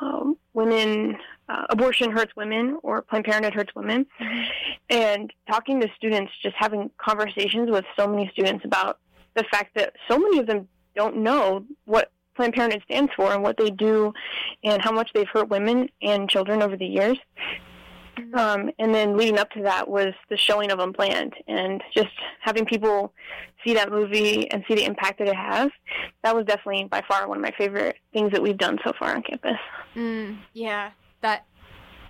[0.00, 1.16] um, women
[1.48, 4.06] uh, abortion hurts women or Planned Parenthood hurts women.
[4.90, 8.98] And talking to students, just having conversations with so many students about
[9.34, 13.42] the fact that so many of them don't know what Planned Parenthood stands for and
[13.42, 14.12] what they do
[14.62, 17.18] and how much they've hurt women and children over the years.
[18.32, 22.64] Um, and then leading up to that was the showing of Unplanned and just having
[22.64, 23.12] people
[23.64, 25.70] see that movie and see the impact that it has.
[26.22, 29.14] That was definitely by far one of my favorite things that we've done so far
[29.14, 29.58] on campus.
[29.96, 30.90] Mm, yeah,
[31.24, 31.46] that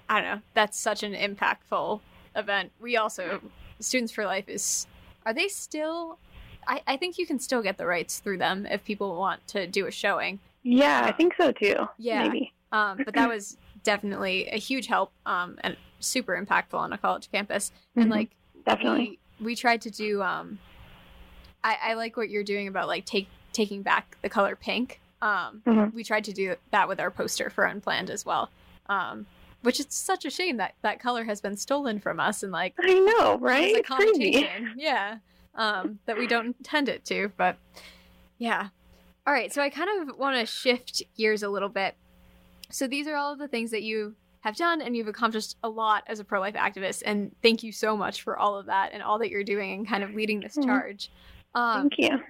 [0.09, 0.43] I don't know.
[0.55, 2.01] That's such an impactful
[2.37, 2.73] event.
[2.81, 3.41] We also
[3.81, 4.87] Students for Life is.
[5.25, 6.19] Are they still?
[6.67, 9.67] I, I think you can still get the rights through them if people want to
[9.67, 10.41] do a showing.
[10.63, 11.77] Yeah, I think so too.
[11.99, 12.25] Yeah.
[12.25, 12.53] Maybe.
[12.73, 17.31] Um, but that was definitely a huge help um, and super impactful on a college
[17.31, 17.71] campus.
[17.97, 18.11] And Mhm.
[18.11, 18.31] like
[18.67, 19.19] Definitely.
[19.39, 20.23] we, we tried to do.
[20.23, 20.59] Um,
[21.63, 25.01] I, I like what you're doing about like take taking back the color pink.
[25.23, 25.95] Um, Mhm.
[25.95, 28.51] We tried to do that with our poster for Unplanned as well.
[28.87, 29.27] Um,
[29.63, 32.75] which it's such a shame that that color has been stolen from us and like
[32.79, 33.77] I know, right?
[33.77, 34.47] It's crazy.
[34.77, 35.19] Yeah.
[35.55, 37.57] Um, that we don't intend it to, but
[38.39, 38.69] yeah.
[39.27, 41.95] All right, so I kind of want to shift gears a little bit.
[42.71, 45.69] So these are all of the things that you have done and you've accomplished a
[45.71, 49.03] lot as a pro-life activist and thank you so much for all of that and
[49.03, 50.65] all that you're doing and kind of leading this Mhm.
[50.67, 51.11] charge.
[51.55, 52.21] Um, Thank you.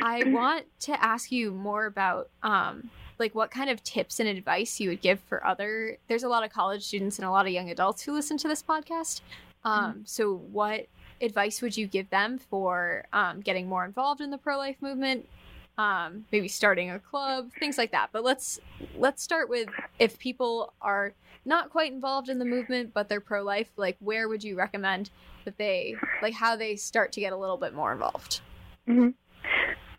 [0.00, 4.80] I want to ask you more about um like what kind of tips and advice
[4.80, 7.52] you would give for other there's a lot of college students and a lot of
[7.52, 9.20] young adults who listen to this podcast.
[9.64, 10.86] Um so what
[11.20, 15.28] advice would you give them for um, getting more involved in the pro-life movement?
[15.76, 18.10] Um, maybe starting a club, things like that.
[18.12, 18.58] But let's
[18.96, 23.68] let's start with if people are not quite involved in the movement but they're pro-life,
[23.76, 25.10] like where would you recommend
[25.44, 28.40] that they like how they start to get a little bit more involved?
[28.86, 29.10] hmm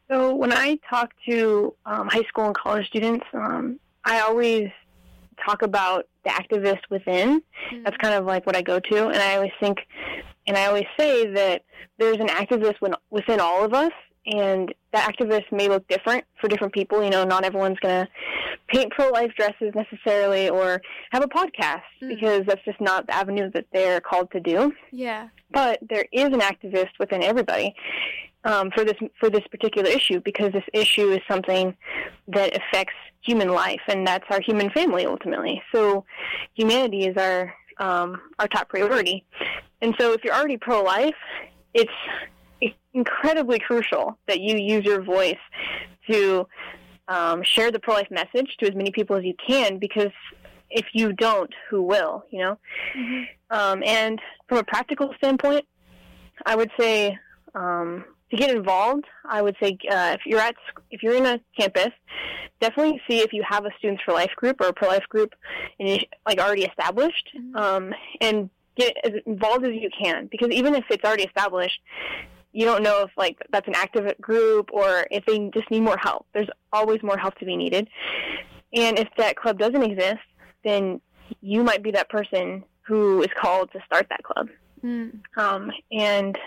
[0.09, 4.69] So when I talk to um, high school and college students, um, I always
[5.45, 7.41] talk about the activist within.
[7.83, 9.77] That's kind of like what I go to, and I always think,
[10.47, 11.63] and I always say that
[11.97, 12.75] there's an activist
[13.11, 13.91] within all of us,
[14.25, 17.03] and that activist may look different for different people.
[17.03, 18.11] You know, not everyone's going to
[18.67, 22.09] paint pro-life dresses necessarily or have a podcast Mm.
[22.15, 25.27] because that's just not the avenue that they're called to do Yeah.
[25.51, 27.73] but there is an activist within everybody
[28.43, 31.75] um, for this for this particular issue because this issue is something
[32.27, 35.61] that affects human life and that's our human family ultimately.
[35.73, 36.05] So
[36.53, 39.25] humanity is our um, our top priority,
[39.81, 41.15] and so if you're already pro-life,
[41.73, 41.91] it's
[42.93, 45.37] incredibly crucial that you use your voice
[46.09, 46.47] to
[47.07, 50.11] um, share the pro-life message to as many people as you can because
[50.69, 52.23] if you don't, who will?
[52.31, 52.57] You know.
[53.49, 55.65] Um, and from a practical standpoint,
[56.45, 57.17] I would say
[57.55, 60.55] um, to get involved, I would say uh, if you're at
[60.91, 61.89] if you're in a campus,
[62.59, 65.33] definitely see if you have a Students for Life group or a pro life group,
[65.79, 67.55] in, like already established, Mhm.
[67.55, 70.27] um, and get as involved as you can.
[70.27, 71.79] Because even if it's already established,
[72.51, 75.97] you don't know if like that's an active group or if they just need more
[75.97, 76.25] help.
[76.33, 77.89] There's always more help to be needed.
[78.73, 80.21] And if that club doesn't exist,
[80.63, 81.01] then
[81.41, 84.49] you might be that person who is called to start that club
[84.83, 85.19] Mm.
[85.37, 86.37] um, and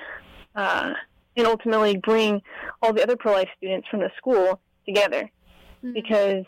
[0.56, 0.94] uh,
[1.36, 2.42] and ultimately bring
[2.82, 5.30] all the other pro life students from the school together
[5.84, 5.94] Mm.
[5.94, 6.44] because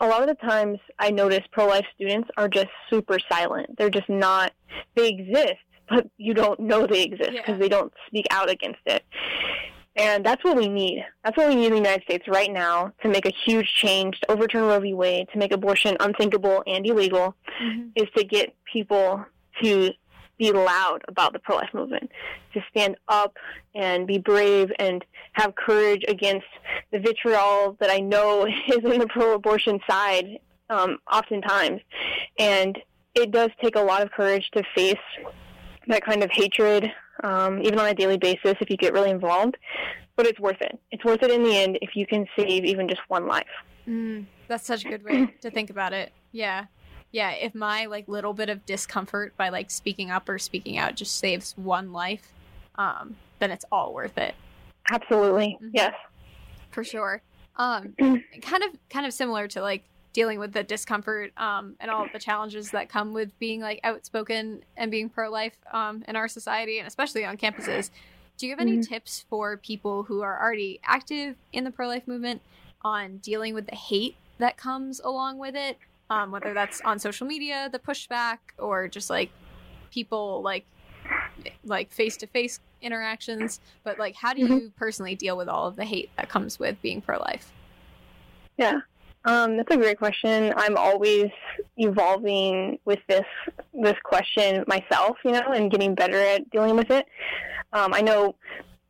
[0.00, 3.78] a lot of the times I notice pro life students are just super silent.
[3.78, 4.52] They're just not.
[4.96, 7.58] They exist, but you don't know they exist because Yeah.
[7.58, 9.04] they don't speak out against it.
[9.96, 11.04] And that's what we need.
[11.22, 14.18] That's what we need in the United States right now to make a huge change,
[14.22, 14.92] to overturn Roe v.
[14.92, 17.90] Wade, to make abortion unthinkable and illegal, mm-hmm.
[17.94, 19.24] is to get people
[19.62, 19.92] to
[20.38, 22.10] be loud about the pro-life movement,
[22.52, 23.36] to stand up
[23.74, 26.46] and be brave and have courage against
[26.90, 30.38] the vitriol that I know is in the pro-abortion side
[30.70, 31.80] um, oftentimes.
[32.38, 32.78] And
[33.14, 34.96] it does take a lot of courage to face
[35.86, 36.90] that kind of hatred,
[37.22, 39.56] um, even on a daily basis if you get really involved.
[40.16, 40.78] But it's worth it.
[40.92, 43.46] It's worth it in the end if you can save even just one life.
[43.88, 46.12] Mm, that's such a good way to think about it.
[46.32, 46.66] Yeah.
[47.14, 50.96] Yeah, if my like little bit of discomfort by like speaking up or speaking out
[50.96, 52.32] just saves one life,
[52.74, 54.34] um, then it's all worth it.
[54.90, 55.56] Absolutely.
[55.62, 55.68] Mm-hmm.
[55.74, 55.94] Yes.
[56.72, 57.22] For sure.
[57.56, 57.94] Um
[58.42, 62.18] kind of kind of similar to like dealing with the discomfort um, and all the
[62.18, 66.86] challenges that come with being like outspoken and being pro-life um, in our society and
[66.86, 67.90] especially on campuses
[68.38, 68.92] do you have any mm-hmm.
[68.92, 72.40] tips for people who are already active in the pro-life movement
[72.82, 75.78] on dealing with the hate that comes along with it
[76.10, 79.30] um, whether that's on social media the pushback or just like
[79.90, 80.64] people like
[81.64, 84.54] like face-to-face interactions but like how do mm-hmm.
[84.54, 87.52] you personally deal with all of the hate that comes with being pro-life
[88.56, 88.80] yeah
[89.26, 90.52] um, that's a great question.
[90.56, 91.30] I'm always
[91.78, 93.24] evolving with this
[93.72, 97.06] this question myself, you know, and getting better at dealing with it.
[97.72, 98.36] Um, I know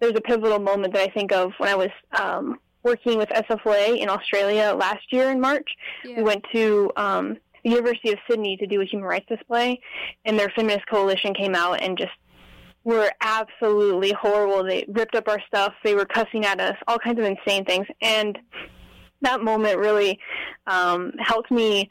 [0.00, 3.98] there's a pivotal moment that I think of when I was um, working with SFLA
[3.98, 5.68] in Australia last year in March.
[6.04, 6.18] Yeah.
[6.18, 9.80] We went to um, the University of Sydney to do a human rights display,
[10.24, 12.12] and their feminist coalition came out and just
[12.84, 14.62] were absolutely horrible.
[14.62, 15.72] They ripped up our stuff.
[15.82, 18.38] They were cussing at us, all kinds of insane things, and
[19.22, 20.18] that moment really
[20.66, 21.90] um, helped me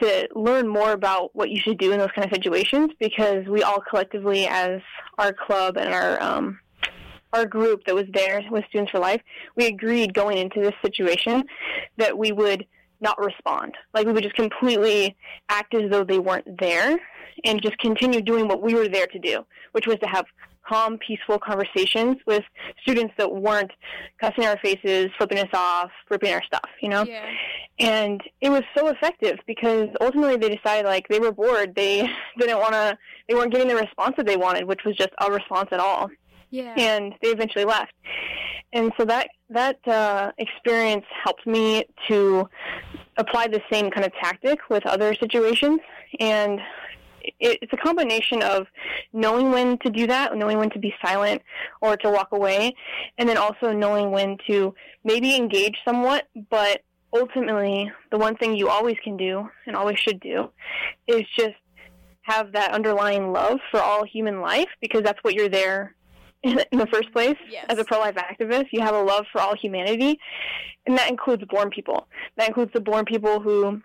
[0.00, 3.62] to learn more about what you should do in those kind of situations because we
[3.62, 4.80] all collectively as
[5.18, 6.58] our club and our um,
[7.32, 9.22] our group that was there with Students for Life,
[9.56, 11.44] we agreed going into this situation
[11.96, 12.66] that we would
[13.00, 13.76] not respond.
[13.94, 15.16] Like we would just completely
[15.48, 16.98] act as though they weren't there
[17.44, 20.26] and just continue doing what we were there to do, which was to have
[20.66, 22.44] calm, peaceful conversations with
[22.82, 23.70] students that weren't
[24.20, 27.02] cussing our faces, flipping us off, ripping our stuff, you know?
[27.02, 27.28] Yeah.
[27.78, 31.74] And it was so effective because ultimately they decided like they were bored.
[31.74, 32.96] They didn't want to,
[33.28, 36.10] they weren't getting the response that they wanted, which was just a response at all.
[36.50, 36.74] Yeah.
[36.76, 37.92] And they eventually left.
[38.72, 42.48] And so that, that uh, experience helped me to
[43.16, 45.80] apply the same kind of tactic with other situations.
[46.20, 46.60] And
[47.38, 48.66] it's a combination of
[49.12, 51.42] knowing when to do that, knowing when to be silent
[51.80, 52.74] or to walk away,
[53.18, 56.82] and then also knowing when to maybe engage somewhat, but
[57.12, 60.48] ultimately the one thing you always can do and always should do
[61.08, 61.56] is just
[62.22, 65.94] have that underlying love for all human life because that's what you're there
[66.42, 67.66] in the first place yes.
[67.68, 70.18] as a pro-life activist you have a love for all humanity
[70.86, 73.80] and that includes born people that includes the born people who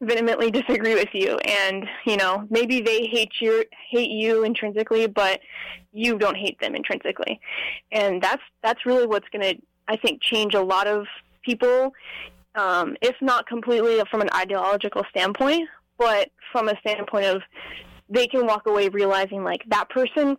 [0.00, 5.40] vehemently disagree with you and you know maybe they hate you hate you intrinsically but
[5.92, 7.40] you don't hate them intrinsically
[7.92, 11.06] and that's that's really what's going to i think change a lot of
[11.42, 11.92] people
[12.54, 17.42] um, if not completely from an ideological standpoint but from a standpoint of
[18.08, 20.36] they can walk away realizing like that person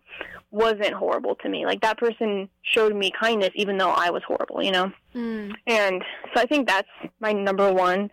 [0.51, 4.63] wasn't horrible to me like that person showed me kindness even though i was horrible
[4.63, 5.53] you know mm.
[5.67, 6.03] and
[6.33, 6.87] so i think that's
[7.19, 8.09] my number one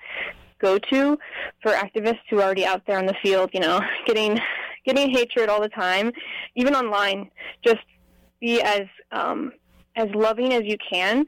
[0.64, 1.18] go to
[1.62, 4.40] for activists who are already out there in the field, you know, getting
[4.84, 6.10] getting hatred all the time,
[6.54, 7.30] even online.
[7.62, 7.84] Just
[8.40, 9.52] be as um,
[9.96, 11.26] as loving as you can.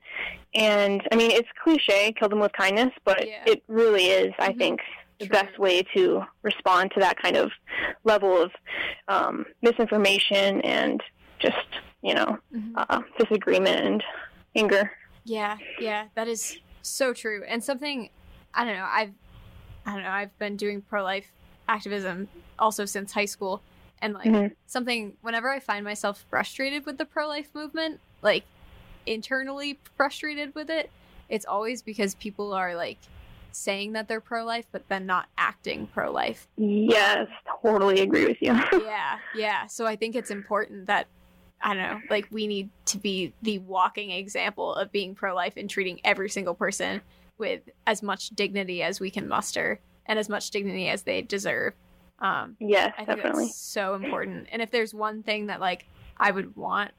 [0.55, 3.43] And I mean, it's cliche, kill them with kindness, but yeah.
[3.47, 4.59] it really is, I mm-hmm.
[4.59, 4.81] think,
[5.19, 7.51] the best way to respond to that kind of
[8.05, 8.51] level of
[9.09, 11.03] um, misinformation and
[11.39, 11.57] just,
[12.03, 12.75] you know, mm-hmm.
[12.77, 14.05] uh, disagreement and
[14.55, 14.91] anger.
[15.25, 17.43] Yeah, yeah, that is so true.
[17.49, 18.11] And something
[18.55, 19.13] I don't know, I've
[19.85, 21.31] I don't know, I've been doing pro life
[21.69, 23.63] activism also since high school.
[24.03, 24.55] And like mm-hmm.
[24.67, 28.45] something whenever I find myself frustrated with the pro life movement, like
[29.07, 30.91] internally frustrated with it,
[31.29, 32.99] it's always because people are like
[33.57, 36.49] saying that they're pro life but then not acting pro life.
[36.57, 37.29] Yes,
[37.63, 38.53] totally agree with you.
[38.85, 39.67] yeah, yeah.
[39.67, 41.07] So I think it's important that
[41.61, 45.55] I don't know, like we need to be the walking example of being pro life
[45.57, 47.01] and treating every single person
[47.39, 51.75] with as much dignity as we can muster and as much dignity as they deserve.
[52.19, 53.47] Um, yes, I think definitely.
[53.47, 54.49] That's so important.
[54.53, 55.87] And if there's one thing that like
[56.17, 56.93] I would want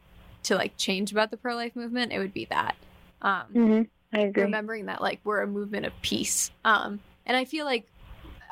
[0.43, 2.76] to like change about the pro life movement, it would be that.
[3.22, 3.82] Um, mm-hmm.
[4.14, 4.43] I agree.
[4.43, 6.51] Remembering that like we're a movement of peace.
[6.64, 7.88] Um, and I feel like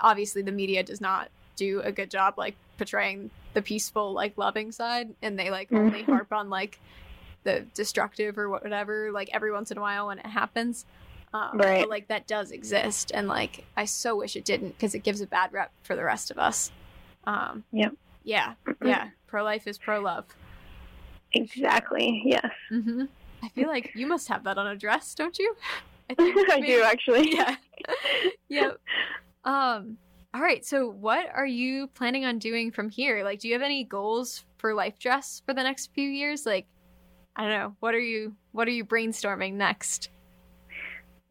[0.01, 4.71] obviously the media does not do a good job like portraying the peaceful like loving
[4.71, 6.11] side, and they like only mm-hmm.
[6.11, 6.79] harp on like
[7.45, 10.83] the destructive or whatever like every once in a while when it happens
[11.33, 11.81] um, Right.
[11.81, 15.21] but like that does exist and like i so wish it didn't because it gives
[15.21, 16.71] a bad rep for the rest of us
[17.25, 17.93] um Yep.
[18.23, 20.25] yeah yeah pro-life is pro-love
[21.33, 22.23] Exactly.
[22.25, 22.49] Yes.
[22.69, 23.03] hmm
[23.45, 25.55] i feel like you must have that on a dress don't you?
[26.09, 27.33] I, think I do actually.
[27.35, 27.55] yeah.
[28.49, 28.79] Yep.
[29.43, 29.97] Um
[30.33, 33.23] all right so what are you planning on doing from here?
[33.23, 36.45] Like do you have any goals for life dress for the next few years?
[36.45, 36.67] Like
[37.35, 40.09] i don't know what are you what are you brainstorming next?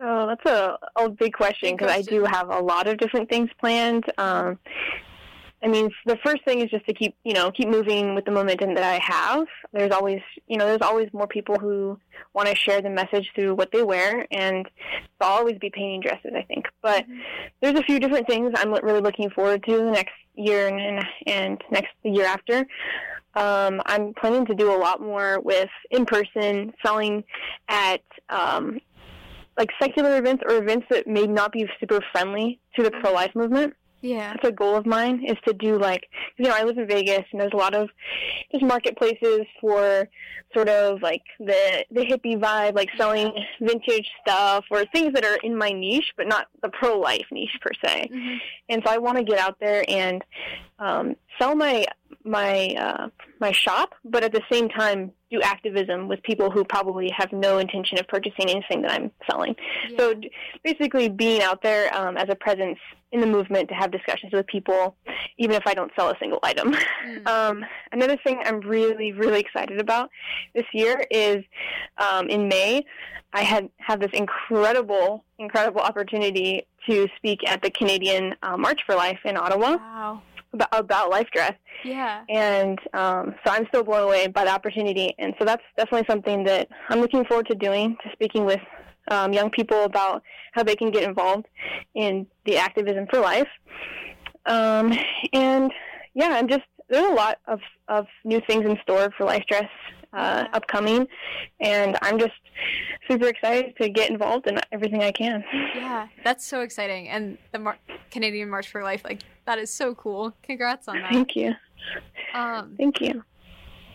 [0.01, 3.49] Oh, that's a, a big question because I do have a lot of different things
[3.61, 4.05] planned.
[4.19, 4.59] Um,
[5.65, 8.31] I mean, the first thing is just to keep, you know, keep moving with the
[8.31, 9.47] momentum that I have.
[9.73, 11.99] There's always, you know, there's always more people who
[12.35, 14.69] want to share the message through what they wear, and
[15.23, 16.67] I'll always be painting dresses, I think.
[16.83, 17.07] But
[17.63, 21.07] there's a few different things I'm really looking forward to the next year and and,
[21.27, 22.67] and next the year after.
[23.35, 27.25] Um, I'm planning to do a lot more with in person selling
[27.69, 28.81] at um,
[29.57, 33.35] like secular events or events that may not be super friendly to the pro life
[33.35, 33.75] movement.
[34.05, 36.87] Yeah That's a goal of mine is to do like you know I live in
[36.87, 37.89] Vegas and there's a lot of
[38.53, 40.09] just marketplaces for
[40.55, 45.39] sort of like the the hippie vibe, like selling vintage stuff or things that are
[45.43, 48.09] in my niche, but not the pro life niche per se.
[48.13, 48.39] Mhm.
[48.69, 50.25] And so I want to get out there and
[50.79, 51.85] um, sell my
[52.25, 53.09] my uh,
[53.41, 57.59] my shop, but at the same time do activism with people who probably have no
[57.59, 59.55] intention of purchasing anything that I'm selling.
[59.91, 59.97] Yeah.
[59.99, 60.15] So
[60.63, 62.79] basically, being out there um, as a presence
[63.13, 64.97] in the movement to have discussions with people,
[65.39, 66.73] even if I don't sell a single item.
[66.73, 67.29] Mm.
[67.35, 70.11] Um, another thing I'm really, really excited about
[70.55, 71.45] this year is
[71.99, 72.85] um, in May,
[73.33, 78.95] I had have this incredible, incredible opportunity to speak at the Canadian uh, March for
[78.95, 80.23] Life in Ottawa wow
[80.55, 85.15] about, about life dress, yeah and um, so I'm still blown away by the opportunity.
[85.19, 88.61] And so that's definitely something that I'm looking forward to doing, to speaking with
[89.11, 91.47] um, young people about how they can get involved
[91.95, 93.49] in the activism for life.
[94.47, 94.93] Um,
[95.33, 95.73] and
[96.15, 99.69] yeah, I'm just there's a lot of, of new things in store for Life Dress
[100.15, 101.07] uh, upcoming,
[101.61, 102.33] and I'm just
[103.09, 105.45] super excited to get involved in everything I can.
[105.75, 107.79] yeah that's so exciting and the Mar-
[108.11, 111.55] canadian march for life like that is so cool congrats on that Thank you,
[112.33, 113.23] um thank you.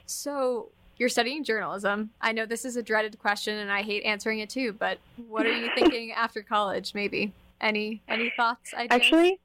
[0.06, 2.10] So you're studying journalism.
[2.20, 4.98] I know this is a dreaded question and I hate answering it too, but
[5.28, 7.32] what are you thinking after college maybe?
[7.62, 8.90] Any any thoughts, ideas?
[8.92, 9.40] Actually,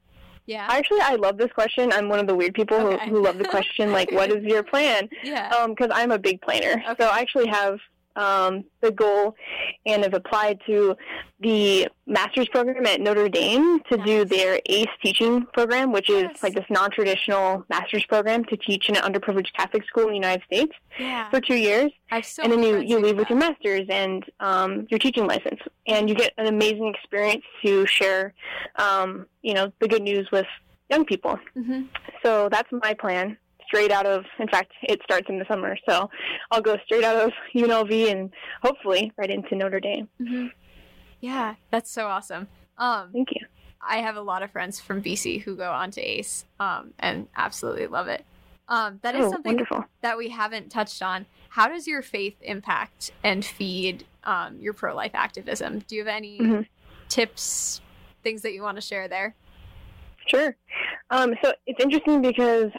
[0.47, 0.67] yeah.
[0.71, 1.93] actually, I love this question.
[1.93, 3.09] I'm one of the weird people Okay.
[3.09, 5.49] who, who love the question, like, "What is your plan?" yeah.
[5.51, 6.83] Um, because I'm a big planner.
[6.89, 6.95] Okay.
[7.03, 7.79] So I actually have
[8.17, 9.35] um, the goal
[9.87, 10.97] and have applied to
[11.41, 16.37] the master's program at Notre Dame to do their ACE teaching program, which Yes.
[16.37, 20.15] is like this non-traditional master's program to teach in an underprivileged Catholic school in the
[20.15, 21.29] United States yeah.
[21.31, 21.91] for two years.
[22.23, 25.61] So and then you, you leave with your master's and um, your teaching license.
[25.87, 28.33] And you get an amazing experience to share,
[28.77, 30.47] um, you know, the good news with
[30.91, 31.39] young people.
[31.57, 31.89] Mhm.
[32.23, 33.37] So that's my plan.
[33.75, 36.09] Straight out of, in fact, it starts in the summer, so
[36.53, 38.31] I'll go straight out of UNLV and
[38.63, 40.09] hopefully right into Notre Dame.
[40.21, 40.53] Mhm.
[41.21, 42.47] Yeah, that's so awesome.
[42.79, 43.45] Um Thank you.
[43.81, 47.27] I have a lot of friends from BC who go on to ACE um and
[47.37, 48.25] absolutely love it.
[48.69, 49.85] Um that is oh, something wonderful.
[50.03, 51.27] that we haven't touched on.
[51.49, 55.81] How does your faith impact and feed um, your pro life activism?
[55.81, 56.67] Do you have any Mhm.
[57.09, 57.81] tips,
[58.23, 59.35] things that you want to share there?
[60.29, 60.57] Sure.
[61.15, 62.71] Um, so it's interesting because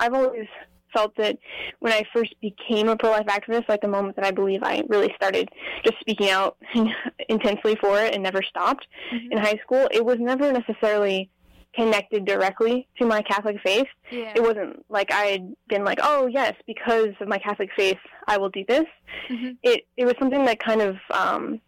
[0.00, 0.46] I've always
[0.92, 1.36] felt that
[1.80, 5.12] when I first became a pro-life activist, like the moment that I believe I really
[5.16, 5.48] started
[5.84, 6.56] just speaking out
[7.28, 9.32] intensely for it and never stopped Mhm.
[9.32, 11.30] in high school, it was never necessarily
[11.74, 13.86] connected directly to my Catholic faith.
[14.10, 14.32] Yeah.
[14.36, 18.36] It wasn't like I had been like, oh yes, because of my Catholic faith, I
[18.36, 18.84] will do this.
[19.30, 19.56] Mhm.
[19.62, 21.60] It it was something that kind of um,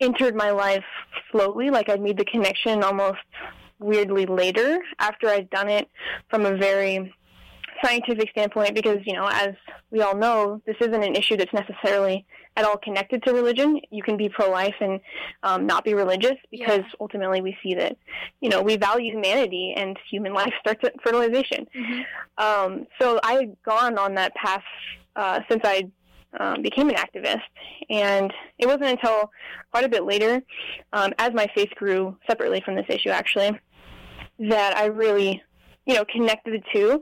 [0.00, 0.84] entered my life
[1.32, 1.68] slowly.
[1.70, 3.18] Like I made the connection almost
[3.78, 5.88] weirdly later after I'd done it
[6.30, 7.12] from a very
[7.82, 9.50] scientific standpoint because you know as
[9.90, 12.24] we all know this isn't an issue that's necessarily
[12.56, 15.00] at all connected to religion you can be pro-life and
[15.42, 17.00] um, not be religious because Yeah.
[17.00, 17.96] ultimately we see that
[18.40, 22.04] you know we value humanity and human life starts at fertilization Mhm.
[22.38, 24.62] um, so I had gone on that path
[25.16, 25.88] uh, since I
[26.38, 27.42] um, became an activist,
[27.90, 29.30] and it wasn't until
[29.70, 30.42] quite a bit later,
[30.92, 33.58] um, as my faith grew separately from this issue, actually,
[34.38, 35.42] that I really,
[35.86, 37.00] you know, connected the two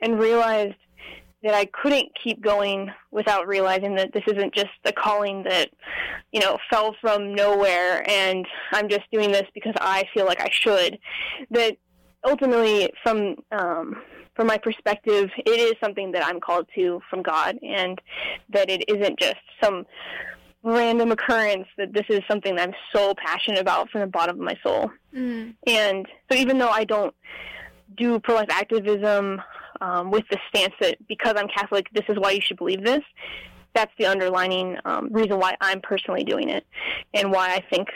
[0.00, 0.74] and realized
[1.42, 5.70] that I couldn't keep going without realizing that this isn't just a calling that,
[6.32, 10.50] you know, fell from nowhere and I'm just doing this because I feel like I
[10.52, 10.98] should.
[11.50, 11.78] That
[12.24, 14.02] ultimately, from um,
[14.40, 18.00] from my perspective, it is something that I'm called to from God, and
[18.48, 19.84] that it isn't just some
[20.62, 21.66] random occurrence.
[21.76, 24.92] That this is something that I'm so passionate about from the bottom of my soul.
[25.14, 25.50] Mm-hmm.
[25.66, 27.14] And so, even though I don't
[27.98, 29.42] do pro-life activism
[29.82, 33.02] um, with the stance that because I'm Catholic, this is why you should believe this.
[33.74, 36.64] That's the underlining um, reason why I'm personally doing it,
[37.12, 37.88] and why I think,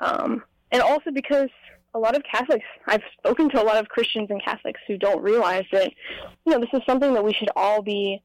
[0.00, 1.48] um, and also because
[1.94, 5.22] a lot of Catholics, I've spoken to a lot of Christians and Catholics who don't
[5.22, 5.92] realize that,
[6.44, 8.22] you know, this is something that we should all be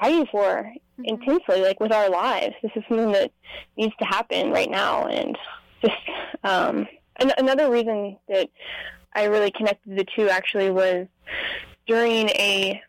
[0.00, 1.14] fighting for Mm-hmm.
[1.22, 2.54] intensely, like with our lives.
[2.62, 3.30] This is something that
[3.76, 5.36] needs to happen right now, and
[5.82, 5.94] just
[6.42, 8.48] um, an- another reason that
[9.14, 11.06] I really connected the two actually was
[11.86, 12.80] during a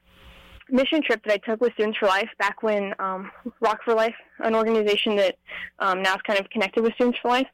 [0.70, 4.16] mission trip that I took with Students for Life back when um, Rock for Life,
[4.40, 5.38] an organization that
[5.80, 7.48] um, now is kind of connected with Students for Life,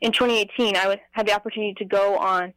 [0.00, 2.52] in 2018, I was, had the opportunity to go on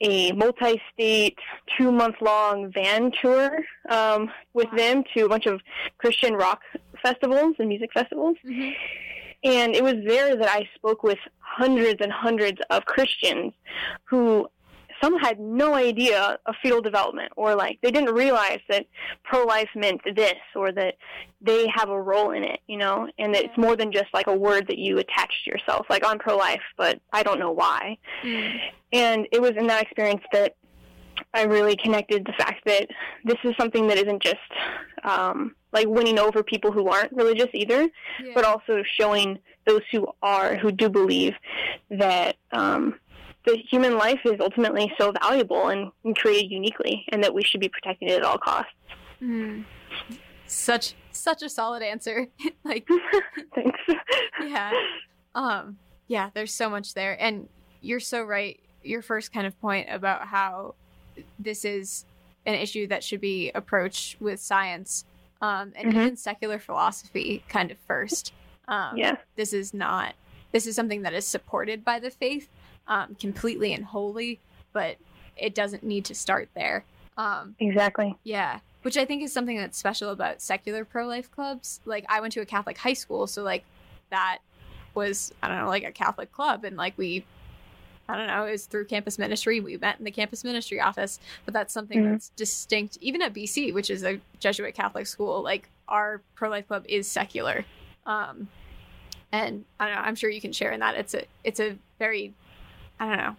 [0.00, 1.38] a multi-state,
[1.76, 3.58] two-month-long van tour
[3.88, 4.76] um, with Wow.
[4.76, 5.60] them to a bunch of
[5.98, 6.60] Christian rock
[7.02, 8.36] festivals and music festivals.
[8.46, 8.70] Mm-hmm.
[9.44, 13.52] And it was there that I spoke with hundreds and hundreds of Christians
[14.04, 14.48] who
[15.04, 18.86] some had no idea of fetal development or like they didn't realize that
[19.22, 20.94] pro-life meant this or that
[21.42, 24.26] they have a role in it, you know, and that it's more than just like
[24.26, 25.86] a word that you attach to yourself.
[25.90, 27.98] Like I'm pro-life, but I don't know why.
[28.22, 28.56] Mm-hmm.
[28.92, 30.56] And it was in that experience that
[31.34, 32.88] I really connected the fact that
[33.24, 34.36] this is something that isn't just
[35.02, 37.88] um, like winning over people who aren't religious either,
[38.22, 38.32] Yeah.
[38.34, 41.34] but also showing those who are, who do believe
[41.90, 42.98] that um,
[43.44, 47.60] the human life is ultimately so valuable and, and created uniquely, and that we should
[47.60, 48.72] be protecting it at all costs.
[49.22, 49.64] Mm.
[50.46, 52.26] Such such a solid answer.
[52.64, 52.86] like
[53.54, 53.80] Thanks.
[54.42, 54.72] yeah.
[55.34, 55.78] Um
[56.08, 57.48] yeah, there's so much there and
[57.80, 58.60] you're so right.
[58.82, 60.74] Your first kind of point about how
[61.38, 62.04] this is
[62.46, 65.04] an issue that should be approached with science
[65.40, 65.96] um and Mhm.
[65.96, 68.32] even secular philosophy kind of first.
[68.68, 69.16] Um yeah.
[69.36, 70.14] this is not
[70.52, 72.48] this is something that is supported by the faith
[72.86, 74.40] um completely and wholly,
[74.72, 74.96] but
[75.36, 76.84] it doesn't need to start there.
[77.16, 78.16] Um Exactly.
[78.24, 81.80] yeah, which I think is something that's special about secular pro life clubs.
[81.84, 83.64] Like I went to a Catholic high school, so like
[84.10, 84.38] that
[84.94, 87.24] was I don't know like a Catholic club, and like we.
[88.06, 88.44] I don't know.
[88.44, 89.60] It was through campus ministry.
[89.60, 92.10] We met in the campus ministry office, but that's something Mhm.
[92.10, 92.98] that's distinct.
[93.00, 97.08] Even at BC, which is a Jesuit Catholic school, like our pro life club is
[97.10, 97.64] secular,
[98.04, 98.48] um,
[99.32, 100.02] and I don't know.
[100.02, 100.96] I'm sure you can share in that.
[100.96, 102.34] It's a it's a very
[103.00, 103.36] I don't know.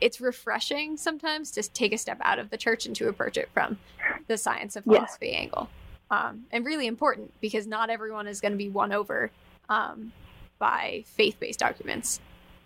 [0.00, 3.48] It's refreshing sometimes to take a step out of the church and to approach it
[3.54, 3.78] from
[4.26, 4.98] the science of Yeah.
[4.98, 5.68] philosophy angle.
[6.10, 9.30] Um, and really important because not everyone is going to be won over
[9.68, 10.12] um,
[10.58, 12.20] by faith based arguments.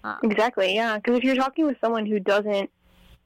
[0.04, 0.74] Um, Exactly.
[0.74, 0.96] Yeah.
[0.96, 2.70] Because if you're talking with someone who doesn't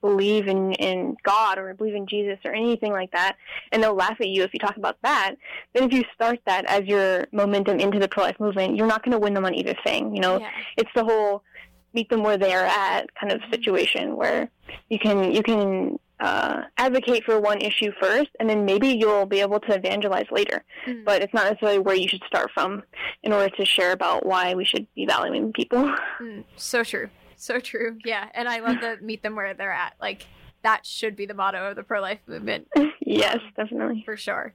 [0.03, 3.37] believe in in God or believe in Jesus or anything like that,
[3.71, 5.37] and they'll laugh at you if you talk about that,
[5.73, 9.03] then if you start that as your momentum into the pro life movement, you're not
[9.05, 10.15] going to win them on either thing.
[10.15, 10.51] You know, yeah.
[10.77, 11.43] it's the whole
[11.95, 14.51] meet them where they are at kind of situation where
[14.89, 19.41] you can you can uh, advocate for one issue first, and then maybe you'll be
[19.41, 20.63] able to evangelize later.
[20.87, 21.05] Mm.
[21.05, 22.85] But it's not necessarily where you should start from
[23.25, 25.93] in order to share about why we should be valuing people.
[26.21, 27.11] Mm, so true.
[27.37, 27.99] So true.
[28.05, 28.29] Yeah.
[28.35, 29.95] And I love the meet them where they're at.
[30.01, 30.25] Like,
[30.63, 32.69] that should be the motto of the pro life movement
[33.01, 34.03] yes, definitely.
[34.05, 34.55] for sure.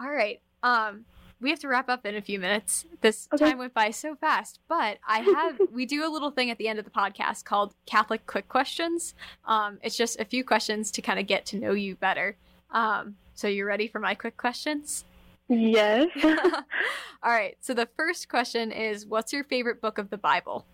[0.00, 0.40] All right.
[0.62, 1.06] Um,
[1.40, 2.84] we have to wrap up in a few minutes.
[3.00, 3.44] This Okay.
[3.50, 6.68] time went by so fast, but I have we do a little thing at the
[6.68, 9.14] end of the podcast called Catholic Quick Questions.
[9.44, 12.36] Um, it's just a few questions to kind of get to know you better.
[12.70, 15.04] Um, so you're ready for my quick questions?
[15.48, 16.08] Yes.
[16.24, 17.56] All right.
[17.60, 20.66] So the first question is, what's your favorite book of the Bible?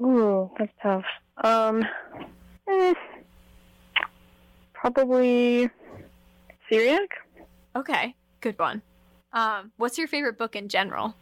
[0.00, 1.04] Ooh, that's tough.
[1.44, 1.84] Um,
[2.68, 2.94] eh,
[4.72, 5.68] probably
[6.68, 7.10] Sirach.
[7.76, 8.82] Okay, good one.
[9.32, 11.14] Um, what's your favorite book in general?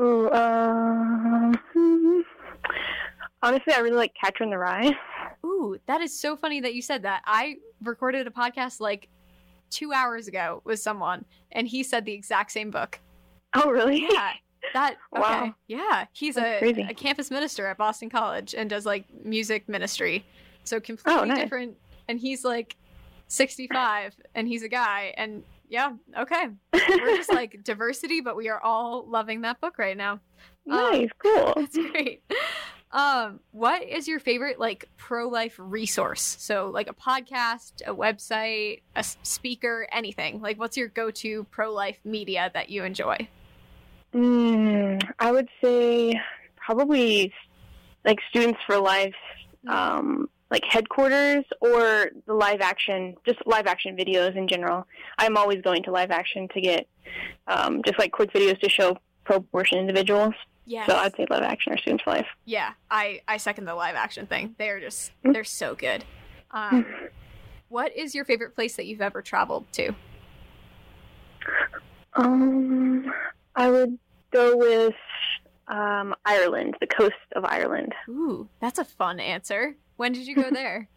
[0.00, 2.20] Ooh, hmm.
[3.42, 4.96] honestly, I really like Catcher in the Rye.
[5.44, 7.22] Ooh, that is so funny that you said that.
[7.26, 9.08] I recorded a podcast like
[9.70, 12.98] two hours ago with someone, and he said the exact same book.
[13.54, 14.06] Oh, really?
[14.10, 14.32] Yeah,
[14.74, 14.96] that.
[15.16, 15.22] Okay.
[15.22, 15.54] Wow.
[15.66, 20.24] Yeah, he's a, a campus minister at Boston College and does like music ministry.
[20.64, 21.38] So completely Oh, nice.
[21.38, 21.76] different.
[22.08, 22.76] And he's like
[23.28, 25.12] 65, and he's a guy.
[25.16, 26.48] And yeah, okay.
[26.72, 30.20] We're just like diversity, but we are all loving that book right now.
[30.66, 31.52] nice, cool.
[31.56, 32.22] That's great.
[32.90, 36.36] Um, what is your favorite like pro life resource?
[36.40, 40.40] So like a podcast, a website, a speaker, anything.
[40.40, 43.28] Like what's your go to pro life media that you enjoy?
[44.12, 46.20] Mm, I would say
[46.56, 47.32] probably
[48.04, 49.14] like Students for Life
[49.68, 54.86] um, like headquarters or the live action, just live action videos in general.
[55.18, 56.88] I'm always going to live action to get
[57.46, 60.34] um, just like quick videos to show pro-abortion individuals.
[60.66, 60.86] Yes.
[60.88, 62.26] So I'd say live action or Students for Life.
[62.44, 64.54] yeah, I I second the live action thing.
[64.58, 65.32] They're just Mm.
[65.32, 66.04] they're so good.
[66.52, 66.84] Um,
[67.68, 69.92] what is your favorite place that you've ever traveled to?
[72.14, 73.12] Um,
[73.54, 73.98] I would
[74.32, 74.94] go with
[75.68, 77.94] um, Ireland, the coast of Ireland.
[78.08, 79.76] Ooh, that's a fun answer.
[80.00, 80.88] When did you go there?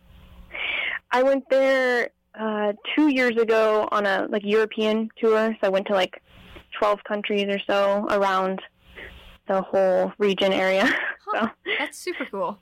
[1.12, 5.54] I went there uh, two years ago on a like European tour.
[5.60, 6.22] So I went to like
[6.80, 8.62] twelve countries or so around
[9.50, 10.90] the whole region area.
[11.26, 12.58] Huh, So, that's super cool.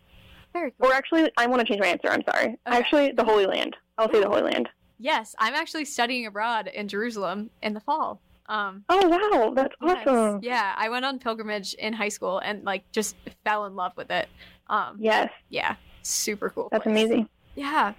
[0.54, 0.90] Very cool.
[0.90, 2.10] or actually, I want to change my answer.
[2.10, 2.46] I'm sorry.
[2.46, 2.58] Okay.
[2.78, 3.76] Actually, the Holy Land.
[3.98, 4.70] I'll say the Holy Land.
[5.00, 8.22] Yes, I'm actually studying abroad in Jerusalem in the fall.
[8.48, 10.08] Um, Oh wow, that's yes.
[10.08, 10.40] awesome.
[10.44, 14.10] Yeah, I went on pilgrimage in high school and like just fell in love with
[14.12, 14.28] it.
[14.68, 16.70] Um, Yes, yeah, super cool.
[16.72, 16.92] that's place.
[16.94, 17.30] amazing.
[17.56, 17.94] Yeah.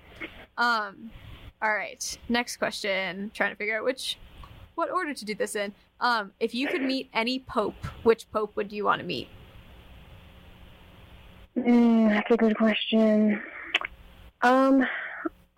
[0.59, 1.11] Um.
[1.61, 2.19] All right.
[2.29, 3.31] Next question.
[3.35, 4.19] Trying to figure out which,
[4.75, 5.73] what order to do this in.
[6.01, 6.33] Um.
[6.41, 9.29] If you could meet any pope, which pope would you want to meet?
[11.57, 13.41] Mm, that's a good question.
[14.41, 14.85] Um,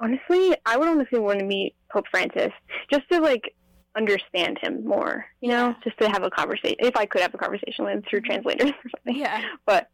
[0.00, 2.50] honestly, I would honestly want to meet Pope Francis
[2.92, 3.54] just to like
[3.96, 5.24] understand him more.
[5.40, 5.74] You know, Yeah.
[5.84, 6.76] just to have a conversation.
[6.80, 9.16] If I could have a conversation with him through translators or something.
[9.16, 9.40] Yeah.
[9.66, 9.88] But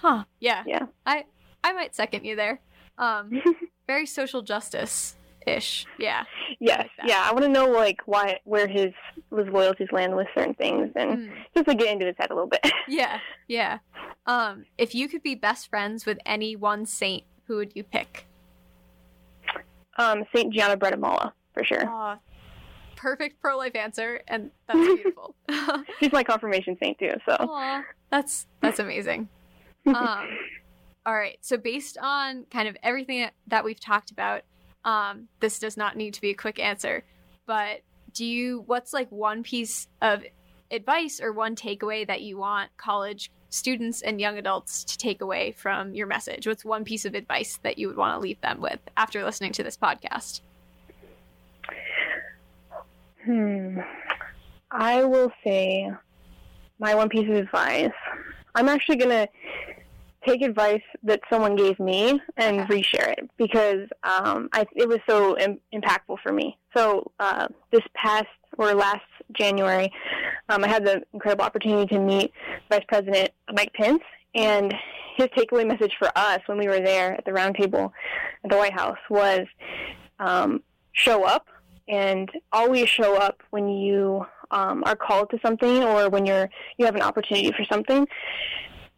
[0.00, 0.24] Huh.
[0.40, 0.62] Yeah.
[0.66, 1.24] yeah, I
[1.64, 2.60] I might second you there.
[2.98, 3.42] Um.
[3.86, 5.16] very social justice
[5.48, 5.84] ish.
[5.98, 6.22] Yeah.
[6.60, 7.26] yes, like yeah.
[7.28, 8.92] I want to know like why, where his
[9.36, 11.32] his loyalties land with certain things, and Mm.
[11.56, 12.60] just to get into his head a little bit.
[12.88, 13.18] Yeah.
[13.48, 13.78] Yeah.
[14.26, 14.64] Um.
[14.78, 18.26] If you could be best friends with any one saint, who would you pick?
[19.98, 21.86] um, Saint Gianna Beretta Molla for sure.
[21.88, 22.18] Aw,
[22.96, 25.34] perfect pro life answer, and that's beautiful.
[25.98, 27.12] She's my confirmation saint too.
[27.26, 29.28] So Aw, that's that's amazing.
[29.86, 30.28] Um,
[31.06, 31.38] all right.
[31.40, 34.42] So based on kind of everything that we've talked about,
[34.84, 37.04] um, this does not need to be a quick answer.
[37.46, 37.80] But
[38.12, 38.62] do you?
[38.66, 40.22] What's like one piece of
[40.70, 45.52] advice or one takeaway that you want college students and young adults to take away
[45.52, 46.46] from your message?
[46.46, 49.52] What's one piece of advice that you would want to leave them with after listening
[49.52, 50.40] to this podcast?
[53.24, 53.80] Hmm.
[54.70, 55.90] I will say
[56.78, 57.90] my one piece of advice.
[58.54, 59.28] I'm actually gonna
[60.26, 65.38] take advice that someone gave me and reshare it because um, I, it was so
[65.38, 66.58] Im- impactful for me.
[66.76, 68.26] So uh, this past
[68.58, 69.00] or last
[69.32, 69.90] January,
[70.48, 72.32] um, I had the incredible opportunity to meet
[72.70, 74.02] Vice President Mike Pence,
[74.34, 74.74] and
[75.16, 77.92] his takeaway message for us when we were there at the roundtable
[78.44, 79.46] at the White House was
[80.18, 80.62] um,
[80.92, 81.46] show up
[81.88, 86.48] and always show up when you um, are called to something or when you're
[86.78, 88.06] you have an opportunity for something.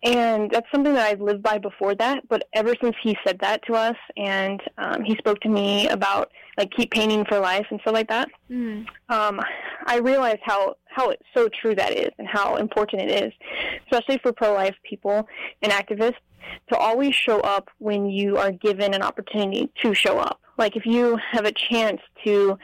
[0.02, 2.26] And that's something that I've lived by before that.
[2.28, 6.32] But ever since he said that to us, and um, he spoke to me about
[6.58, 8.86] like keep painting for life and stuff like that, Mm.
[9.08, 9.40] um,
[9.86, 13.32] I realized how how it's so true that is, and how important it is,
[13.84, 15.26] especially for pro-life people
[15.62, 16.16] and activists,
[16.70, 20.40] to always show up when you are given an opportunity to show up.
[20.58, 22.58] Like if you have a chance to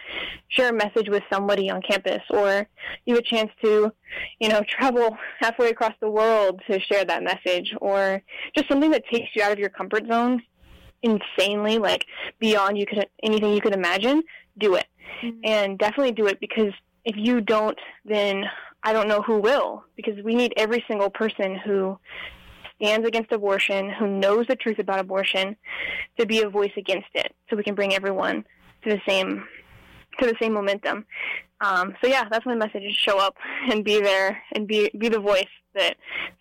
[0.48, 2.68] share a message with somebody on campus, or
[3.06, 3.92] you have a chance to,
[4.40, 8.22] you know, travel halfway across the world to share that message, or
[8.54, 10.42] just something that takes you out of your comfort zone
[11.02, 12.04] insanely, like
[12.38, 14.22] beyond you could anything you could imagine,
[14.58, 14.86] do it
[15.22, 15.40] Mm.
[15.44, 16.72] and definitely do it because
[17.04, 18.44] if you don't, then
[18.82, 19.84] I don't know who will.
[19.96, 21.98] Because we need every single person who
[22.80, 25.56] stands against abortion, who knows the truth about abortion,
[26.18, 28.44] to be a voice against it, so we can bring everyone
[28.82, 29.44] to the same
[30.20, 31.04] to the same momentum.
[31.60, 33.36] Um, so yeah, that's my message: is show up
[33.70, 35.96] and be there and be be the voice that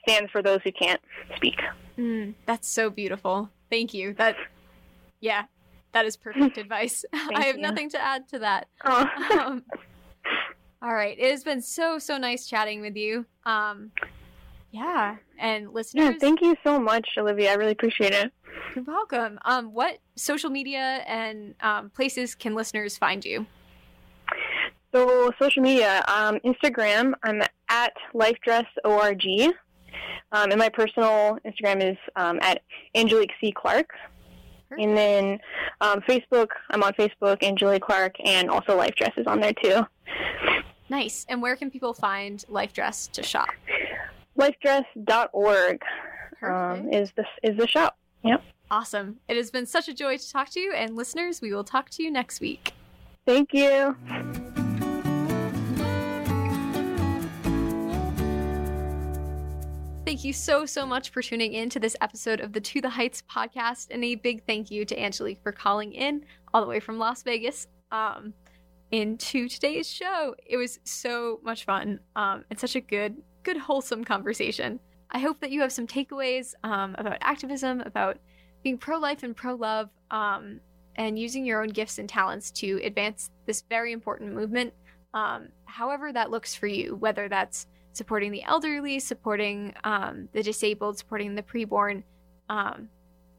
[0.07, 1.01] stands for those who can't
[1.35, 1.59] speak.
[1.97, 3.49] Mm, that's so beautiful.
[3.69, 4.13] Thank you.
[4.13, 4.35] That,
[5.19, 5.45] yeah,
[5.93, 7.03] that is perfect advice.
[7.13, 7.61] I have you.
[7.61, 8.67] nothing to add to that.
[8.83, 9.05] Oh.
[9.37, 9.63] Um,
[10.81, 13.25] all right, it has been so so nice chatting with you.
[13.45, 13.91] Um,
[14.77, 16.05] yeah, and listeners.
[16.05, 17.51] yeah, thank you so much, Olivia.
[17.51, 18.31] I really appreciate it.
[18.75, 19.39] you're welcome.
[19.45, 23.45] Um, what social media and um, places can listeners find you?
[24.93, 29.51] So social media, um, Instagram, I'm at lifedressorg.
[30.31, 32.61] Um, and my personal Instagram is um, at
[32.95, 33.51] Angelique C.
[33.51, 33.89] Clark.
[34.77, 35.39] And then
[35.81, 39.85] um, Facebook, I'm on Facebook, Angelique Clark, and also Life Dress is on there too.
[40.89, 41.25] Nice.
[41.29, 43.49] And where can people find Life Dress to shop?
[44.37, 45.81] Lifedress.org
[46.43, 47.97] um, is the is the shop.
[48.23, 48.43] Yep.
[48.69, 49.17] awesome.
[49.27, 50.73] It has been such a joy to talk to you.
[50.73, 52.73] And listeners, we will talk to you next week.
[53.25, 53.95] Thank you.
[60.05, 62.89] Thank you so, so much for tuning in to this episode of the To the
[62.89, 63.87] Heights podcast.
[63.91, 66.23] And a big thank you to Angelique for calling in
[66.53, 68.33] all the way from Las Vegas um,
[68.91, 70.33] into today's show.
[70.45, 74.77] It was so much fun um, and such a good, good, wholesome conversation.
[75.09, 78.17] I hope that you have some takeaways um, about activism, about
[78.61, 80.59] being pro life and pro love, um,
[80.97, 84.73] and using your own gifts and talents to advance this very important movement,
[85.13, 90.97] um, however that looks for you, whether that's supporting the elderly, supporting um, the disabled,
[90.97, 92.03] supporting the preborn,
[92.49, 92.89] um,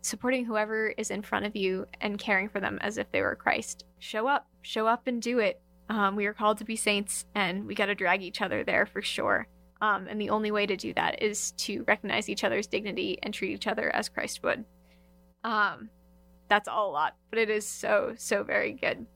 [0.01, 3.37] supporting whoever is in front of you and caring for them as if they were
[3.37, 3.85] Christ.
[3.99, 5.61] Show up, show up and do it.
[5.91, 8.87] Um, we are called to be saints, and we got to drag each other there
[8.87, 9.49] for sure.
[9.81, 13.33] Um, and the only way to do that is to recognize each other's dignity and
[13.33, 14.65] treat each other as Christ would.
[15.45, 15.91] Um,
[16.49, 19.07] that's all a lot, but it is so, so very good.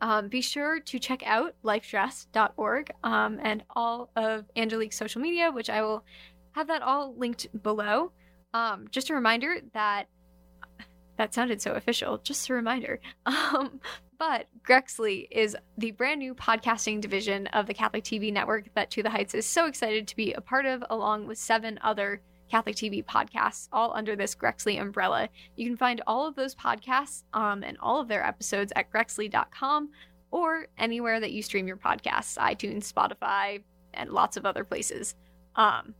[0.00, 5.68] Um, be sure to check out lifedress.org um, and all of Angelique's social media, which
[5.68, 6.04] I will
[6.52, 8.12] have that all linked below.
[8.54, 10.08] Um, just a reminder that
[11.16, 12.16] that sounded so official.
[12.18, 12.98] Just a reminder.
[14.20, 19.02] But Grexley is the brand new podcasting division of the Catholic TV network that To
[19.02, 22.76] the Heights is so excited to be a part of, along with seven other Catholic
[22.76, 25.30] TV podcasts, all under this Grexley umbrella.
[25.56, 29.88] You can find all of those podcasts um, and all of their episodes at grexley.com
[30.30, 33.62] or anywhere that you stream your podcasts iTunes, Spotify,
[33.94, 35.14] and lots of other places.
[35.56, 35.94] Um,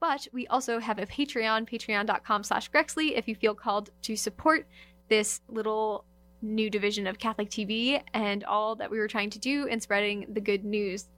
[0.00, 4.66] but we also have a Patreon, patreon.com slash Grexley, if you feel called to support
[5.08, 6.04] this little
[6.42, 10.26] new division of Catholic TV and all that we were trying to do in spreading
[10.32, 11.08] the good news.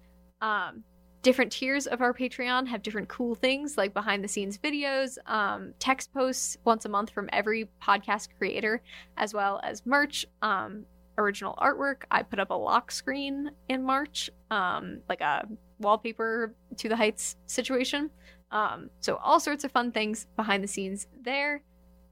[0.40, 0.84] Um,
[1.22, 5.74] different tiers of our Patreon have different cool things like behind the scenes videos, um,
[5.78, 8.80] text posts once a month from every podcast creator,
[9.16, 10.84] as well as merch, um,
[11.18, 12.02] original artwork.
[12.10, 15.46] I put up a lock screen in March, um, like a
[15.80, 18.10] wallpaper to the heights situation.
[18.50, 21.62] Um, so all sorts of fun things behind the scenes there.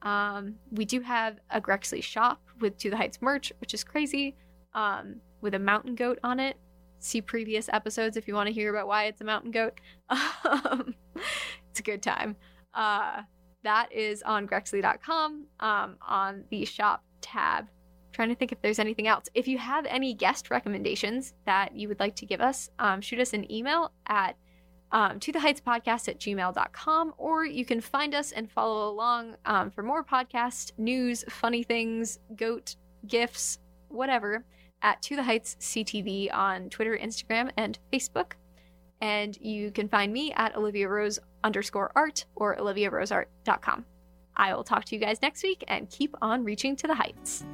[0.02, 4.34] Um, we do have a Grexley shop with To the Heights merch, which is crazy,
[4.74, 6.56] um, with a mountain goat on it.
[6.98, 9.80] See previous episodes if you want to hear about why it's a mountain goat.
[10.44, 10.94] Um,
[11.70, 12.36] it's a good time.
[12.72, 13.22] Uh,
[13.64, 17.66] that is on grexley.com um, on the shop tab.
[18.12, 19.26] trying to think if there's anything else.
[19.34, 23.18] If you have any guest recommendations that you would like to give us, um, shoot
[23.18, 24.36] us an email at
[24.92, 29.36] um, to the heights podcast at gmail.com or you can find us and follow along
[29.44, 32.76] um, for more podcast news funny things goat
[33.06, 33.58] gifts
[33.88, 34.44] whatever
[34.82, 38.32] at to the heights ctv on twitter instagram and facebook.
[39.02, 43.84] And you can find me at olivia rose underscore art or oliviaroseart.com
[44.36, 47.44] i will talk to you guys next week and keep on reaching to the heights